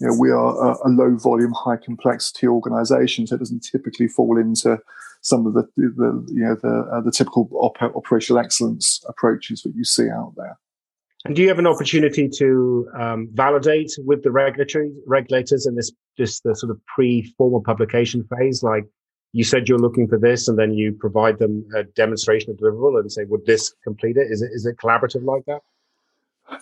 you 0.00 0.06
know, 0.06 0.16
we 0.18 0.30
are 0.30 0.70
a, 0.70 0.88
a, 0.88 0.90
low 0.90 1.16
volume, 1.16 1.52
high 1.52 1.76
complexity 1.76 2.46
organization, 2.46 3.26
so 3.26 3.34
it 3.34 3.38
doesn't 3.38 3.66
typically 3.70 4.06
fall 4.06 4.38
into 4.38 4.78
some 5.22 5.46
of 5.46 5.54
the, 5.54 5.62
the 5.76 6.26
you 6.28 6.44
know, 6.44 6.56
the, 6.62 6.88
uh, 6.92 7.00
the 7.00 7.10
typical 7.10 7.48
op- 7.54 7.82
operational 7.82 8.42
excellence 8.42 9.02
approaches 9.08 9.62
that 9.62 9.72
you 9.74 9.84
see 9.84 10.08
out 10.08 10.34
there. 10.36 10.58
And 11.24 11.36
do 11.36 11.42
you 11.42 11.48
have 11.48 11.60
an 11.60 11.68
opportunity 11.68 12.28
to 12.38 12.88
um, 12.98 13.28
validate 13.32 13.92
with 13.98 14.24
the 14.24 14.32
regulatory 14.32 14.90
regulators 15.06 15.66
in 15.66 15.76
this 15.76 15.92
just 16.18 16.42
the 16.42 16.54
sort 16.54 16.70
of 16.70 16.80
pre-formal 16.86 17.62
publication 17.62 18.26
phase, 18.36 18.62
like 18.62 18.84
you 19.32 19.44
said 19.44 19.68
you're 19.68 19.78
looking 19.78 20.06
for 20.06 20.18
this 20.18 20.48
and 20.48 20.58
then 20.58 20.72
you 20.72 20.92
provide 20.92 21.38
them 21.38 21.66
a 21.74 21.84
demonstration 21.84 22.50
of 22.50 22.58
deliverable 22.58 23.00
and 23.00 23.10
say 23.10 23.24
would 23.24 23.46
this 23.46 23.74
complete 23.82 24.16
it? 24.16 24.30
Is 24.30 24.42
it 24.42 24.50
is 24.52 24.66
it 24.66 24.76
collaborative 24.76 25.24
like 25.24 25.44
that? 25.46 25.62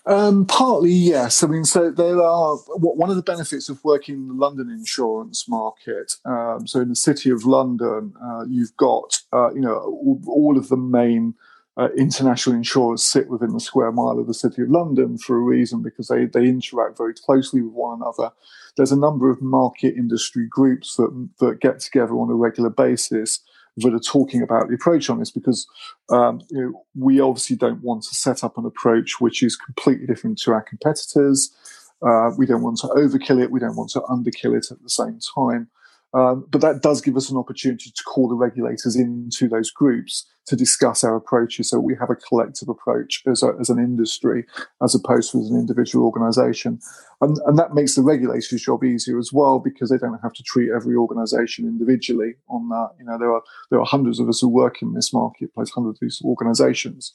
Um, 0.07 0.47
partly 0.47 0.93
yes. 0.93 1.43
I 1.43 1.49
mean 1.49 1.65
so 1.65 1.91
there 1.91 2.23
are 2.23 2.57
one 2.57 3.11
of 3.11 3.17
the 3.17 3.23
benefits 3.23 3.69
of 3.69 3.83
working 3.83 4.15
in 4.15 4.29
the 4.29 4.35
london 4.35 4.71
insurance 4.71 5.49
market 5.49 6.15
um, 6.25 6.67
so 6.67 6.81
in 6.81 6.91
the 6.91 6.95
city 6.95 7.31
of 7.31 7.45
london 7.45 8.13
uh, 8.23 8.45
you've 8.49 8.77
got 8.77 9.21
uh, 9.33 9.53
you 9.53 9.61
know 9.61 10.21
all, 10.29 10.57
of 10.57 10.69
the 10.69 10.77
main 10.77 11.35
uh, 11.77 11.89
international 11.97 12.55
insurers 12.55 13.03
sit 13.03 13.29
within 13.29 13.53
the 13.53 13.61
square 13.61 13.91
mile 13.91 14.19
of 14.19 14.27
the 14.27 14.35
City 14.35 14.63
of 14.63 14.71
London 14.71 15.17
for 15.17 15.37
a 15.37 15.41
reason 15.41 15.83
because 15.83 16.09
they, 16.09 16.27
they 16.27 16.47
interact 16.47 16.99
very 16.99 17.15
closely 17.15 17.63
with 17.63 17.73
one 17.73 18.03
another. 18.03 18.33
There's 18.77 18.93
a 18.93 18.99
number 18.99 19.31
of 19.31 19.43
market 19.43 19.95
industry 19.97 20.47
groups 20.49 20.97
that, 20.97 21.29
that 21.41 21.61
get 21.61 21.81
together 21.81 22.15
on 22.15 22.31
a 22.31 22.35
regular 22.35 22.71
basis 22.71 23.41
that 23.77 23.95
are 23.95 24.01
talking 24.01 24.43
about 24.43 24.69
the 24.69 24.75
approach 24.75 25.09
on 25.09 25.19
this 25.19 25.31
because 25.31 25.67
um, 26.11 26.41
you 26.51 26.61
know, 26.61 26.85
we 26.95 27.21
obviously 27.21 27.57
don't 27.57 27.83
want 27.83 28.03
to 28.03 28.15
set 28.15 28.43
up 28.43 28.59
an 28.59 28.67
approach 28.67 29.21
which 29.21 29.43
is 29.43 29.57
completely 29.57 30.07
different 30.07 30.39
to 30.39 30.53
our 30.53 30.63
competitors. 30.63 31.55
Uh, 32.03 32.31
we 32.37 32.47
don't 32.47 32.63
want 32.63 32.79
to 32.79 32.87
overkill 32.89 33.43
it. 33.43 33.51
We 33.51 33.61
don't 33.61 33.77
want 33.77 33.91
to 33.91 34.01
underkill 34.01 34.57
it 34.57 34.71
at 34.71 34.83
the 34.83 34.91
same 34.91 35.19
time. 35.37 35.69
Um, 36.13 36.47
but 36.51 36.61
that 36.61 36.83
does 36.83 37.01
give 37.01 37.17
us 37.17 37.31
an 37.31 37.37
opportunity 37.37 37.91
to 37.95 38.03
call 38.03 38.29
the 38.29 38.35
regulators 38.35 38.97
into 38.97 39.49
those 39.49 39.71
groups 39.71 40.27
to 40.47 40.57
discuss 40.57 41.05
our 41.05 41.15
approaches 41.15 41.71
so 41.71 41.79
we 41.79 41.95
have 41.95 42.11
a 42.11 42.17
collective 42.17 42.69
approach 42.69 43.23
as, 43.27 43.45
a, 43.45 43.53
as 43.61 43.71
an 43.71 43.79
industry 43.79 44.45
as 44.83 44.95
opposed 44.95 45.31
to 45.31 45.39
as 45.39 45.49
an 45.49 45.57
individual 45.57 46.05
organization. 46.05 46.81
And, 47.21 47.39
and 47.47 47.57
that 47.59 47.75
makes 47.75 47.95
the 47.95 48.03
regulators' 48.03 48.63
job 48.63 48.83
easier 48.83 49.19
as 49.21 49.33
well 49.33 49.61
because 49.61 49.91
they 49.91 49.99
don't 49.99 50.19
have 50.21 50.33
to 50.33 50.43
treat 50.43 50.71
every 50.75 50.97
organization 50.97 51.67
individually 51.67 52.35
on 52.49 52.69
that. 52.71 52.91
You 52.99 53.05
know, 53.05 53.17
there 53.17 53.33
are, 53.33 53.43
there 53.71 53.81
are 53.81 53.87
hundreds 53.87 54.19
of 54.19 54.29
us 54.29 54.41
who 54.41 54.49
work 54.49 54.83
in 54.83 54.95
this 54.95 55.13
marketplace, 55.13 55.71
hundreds 55.71 55.99
of 55.99 56.01
these 56.01 56.23
organizations. 56.25 57.13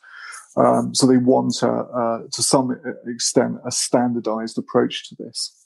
Um, 0.55 0.95
so 0.95 1.05
they 1.05 1.17
want, 1.17 1.61
a, 1.63 1.67
uh, 1.67 2.19
to 2.31 2.41
some 2.41 2.79
extent, 3.05 3.57
a 3.65 3.71
standardized 3.71 4.57
approach 4.57 5.09
to 5.09 5.15
this. 5.15 5.64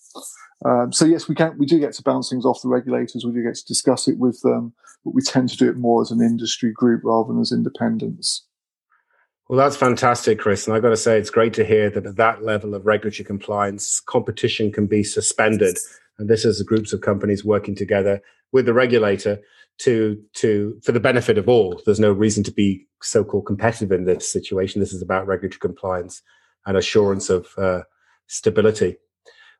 Um, 0.65 0.91
so 0.91 1.06
yes, 1.06 1.28
we 1.28 1.36
can. 1.36 1.58
We 1.58 1.65
do 1.65 1.80
get 1.80 1.93
to 1.93 2.04
bounce 2.04 2.30
things 2.30 2.45
off 2.45 2.62
the 2.62 2.69
regulators. 2.69 3.24
We 3.26 3.32
do 3.32 3.43
get 3.43 3.56
to 3.56 3.65
discuss 3.65 4.08
it 4.08 4.17
with 4.17 4.41
them, 4.41 4.74
but 5.06 5.13
we 5.13 5.22
tend 5.22 5.50
to 5.50 5.58
do 5.58 5.69
it 5.69 5.78
more 5.78 6.02
as 6.02 6.12
an 6.12 6.22
industry 6.22 6.72
group 6.72 7.02
rather 7.04 7.32
than 7.32 7.41
as 7.41 7.52
independents. 7.52 8.45
Well, 9.48 9.58
that's 9.58 9.78
fantastic, 9.78 10.39
Chris. 10.39 10.67
And 10.67 10.76
I've 10.76 10.84
got 10.84 10.89
to 10.89 10.98
say, 10.98 11.17
it's 11.17 11.32
great 11.32 11.54
to 11.54 11.65
hear 11.65 11.89
that 11.89 12.06
at 12.06 12.17
that 12.17 12.43
level 12.43 12.76
of 12.76 12.86
regulatory 12.86 13.26
compliance, 13.26 14.00
competition 14.00 14.72
can 14.72 14.86
be 14.86 15.04
suspended. 15.04 15.78
And 16.19 16.30
this 16.30 16.45
is 16.45 16.62
groups 16.62 16.93
of 16.93 17.02
companies 17.02 17.43
working 17.43 17.74
together 17.74 18.22
with 18.52 18.65
the 18.65 18.74
regulator 18.74 19.39
to 19.80 20.22
to 20.34 20.78
for 20.84 20.91
the 20.91 21.00
benefit 21.00 21.38
of 21.38 21.48
all. 21.48 21.82
There's 21.86 22.00
no 22.00 22.12
reason 22.12 22.43
to 22.43 22.52
be 22.52 22.86
so-called 23.02 23.45
competitive 23.45 23.91
in 23.91 24.06
this 24.06 24.30
situation. 24.30 24.82
This 24.82 24.93
is 24.93 25.02
about 25.02 25.26
regulatory 25.26 25.60
compliance 25.60 26.22
and 26.65 26.78
assurance 26.78 27.30
of 27.30 27.48
uh, 27.58 27.84
stability. 28.28 28.98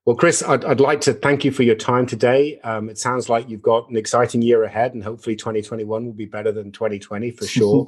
Well, 0.06 0.16
Chris, 0.16 0.42
I'd, 0.42 0.66
I'd, 0.66 0.80
like 0.80 1.02
to 1.02 1.14
thank 1.14 1.44
you 1.46 1.52
for 1.52 1.64
your 1.64 1.76
time 1.76 2.06
today. 2.06 2.60
Um, 2.62 2.90
it 2.90 2.98
sounds 2.98 3.30
like 3.30 3.50
you've 3.50 3.62
got 3.62 3.90
an 3.90 3.98
exciting 3.98 4.42
year 4.42 4.64
ahead, 4.64 4.94
and 4.94 5.04
hopefully 5.04 5.36
2021 5.36 6.06
will 6.06 6.14
be 6.14 6.26
better 6.26 6.52
than 6.52 6.72
2020 6.72 7.32
for 7.32 7.46
sure. 7.48 7.88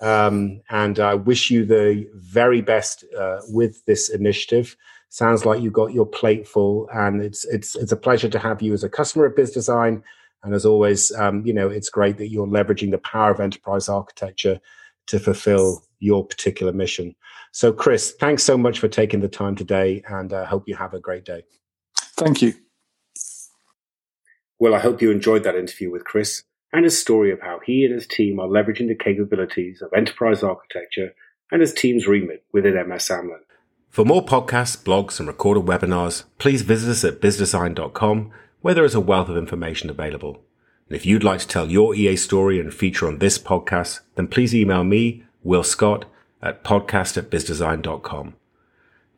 um, 0.00 0.60
and 0.70 1.00
I 1.00 1.14
wish 1.14 1.50
you 1.50 1.64
the 1.64 2.08
very 2.14 2.60
best 2.60 3.04
uh, 3.18 3.38
with 3.48 3.84
this 3.86 4.10
initiative. 4.10 4.76
Sounds 5.08 5.46
like 5.46 5.62
you've 5.62 5.72
got 5.72 5.94
your 5.94 6.06
plate 6.06 6.46
full, 6.46 6.88
and 6.92 7.22
it's 7.22 7.44
it's 7.46 7.74
it's 7.74 7.92
a 7.92 7.96
pleasure 7.96 8.28
to 8.28 8.38
have 8.38 8.60
you 8.60 8.72
as 8.72 8.84
a 8.84 8.88
customer 8.88 9.24
of 9.24 9.34
Biz 9.34 9.52
Design. 9.52 10.02
And 10.42 10.54
as 10.54 10.66
always, 10.66 11.10
um, 11.12 11.44
you 11.44 11.52
know, 11.52 11.68
it's 11.68 11.88
great 11.88 12.18
that 12.18 12.28
you're 12.28 12.46
leveraging 12.46 12.90
the 12.90 12.98
power 12.98 13.32
of 13.32 13.40
enterprise 13.40 13.88
architecture 13.88 14.60
to 15.06 15.18
fulfill 15.18 15.84
your 15.98 16.26
particular 16.26 16.72
mission. 16.72 17.14
So, 17.52 17.72
Chris, 17.72 18.12
thanks 18.12 18.42
so 18.42 18.58
much 18.58 18.78
for 18.78 18.88
taking 18.88 19.20
the 19.20 19.28
time 19.28 19.56
today 19.56 20.02
and 20.08 20.32
I 20.32 20.38
uh, 20.38 20.46
hope 20.46 20.68
you 20.68 20.76
have 20.76 20.94
a 20.94 21.00
great 21.00 21.24
day. 21.24 21.44
Thank 21.96 22.42
you. 22.42 22.54
Well, 24.58 24.74
I 24.74 24.78
hope 24.78 25.02
you 25.02 25.10
enjoyed 25.10 25.44
that 25.44 25.54
interview 25.54 25.90
with 25.90 26.04
Chris 26.04 26.42
and 26.72 26.84
his 26.84 26.98
story 26.98 27.30
of 27.30 27.40
how 27.40 27.60
he 27.64 27.84
and 27.84 27.94
his 27.94 28.06
team 28.06 28.40
are 28.40 28.48
leveraging 28.48 28.88
the 28.88 28.94
capabilities 28.94 29.82
of 29.82 29.92
enterprise 29.94 30.42
architecture 30.42 31.14
and 31.50 31.60
his 31.60 31.72
team's 31.72 32.06
remit 32.06 32.44
within 32.52 32.74
MS 32.74 33.08
Amlin. 33.08 33.40
For 33.90 34.04
more 34.04 34.24
podcasts, 34.24 34.76
blogs, 34.76 35.18
and 35.18 35.28
recorded 35.28 35.64
webinars, 35.64 36.24
please 36.38 36.62
visit 36.62 36.90
us 36.90 37.04
at 37.04 37.20
bizdesign.com, 37.20 38.30
where 38.60 38.74
there 38.74 38.84
is 38.84 38.94
a 38.94 39.00
wealth 39.00 39.28
of 39.28 39.36
information 39.36 39.88
available. 39.88 40.42
And 40.88 40.96
if 40.96 41.04
you'd 41.04 41.24
like 41.24 41.40
to 41.40 41.48
tell 41.48 41.70
your 41.70 41.94
EA 41.94 42.16
story 42.16 42.60
and 42.60 42.72
feature 42.72 43.08
on 43.08 43.18
this 43.18 43.38
podcast, 43.38 44.00
then 44.14 44.28
please 44.28 44.54
email 44.54 44.84
me, 44.84 45.24
Will 45.42 45.64
Scott, 45.64 46.04
at 46.42 46.62
podcast 46.62 47.16
at 47.16 47.30
bizdesign.com. 47.30 48.34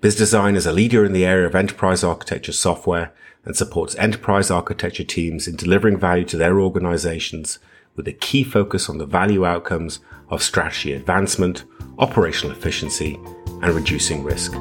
BizDesign 0.00 0.54
is 0.54 0.66
a 0.66 0.72
leader 0.72 1.04
in 1.04 1.12
the 1.12 1.26
area 1.26 1.46
of 1.46 1.54
enterprise 1.54 2.04
architecture 2.04 2.52
software 2.52 3.12
and 3.44 3.56
supports 3.56 3.96
enterprise 3.96 4.50
architecture 4.50 5.04
teams 5.04 5.48
in 5.48 5.56
delivering 5.56 5.98
value 5.98 6.24
to 6.24 6.36
their 6.36 6.60
organizations 6.60 7.58
with 7.96 8.06
a 8.06 8.12
key 8.12 8.44
focus 8.44 8.88
on 8.88 8.98
the 8.98 9.06
value 9.06 9.44
outcomes 9.44 9.98
of 10.28 10.42
strategy 10.42 10.92
advancement, 10.92 11.64
operational 11.98 12.56
efficiency, 12.56 13.18
and 13.62 13.70
reducing 13.70 14.22
risk. 14.22 14.52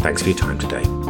Thanks 0.00 0.22
for 0.22 0.28
your 0.28 0.38
time 0.38 0.58
today. 0.58 1.05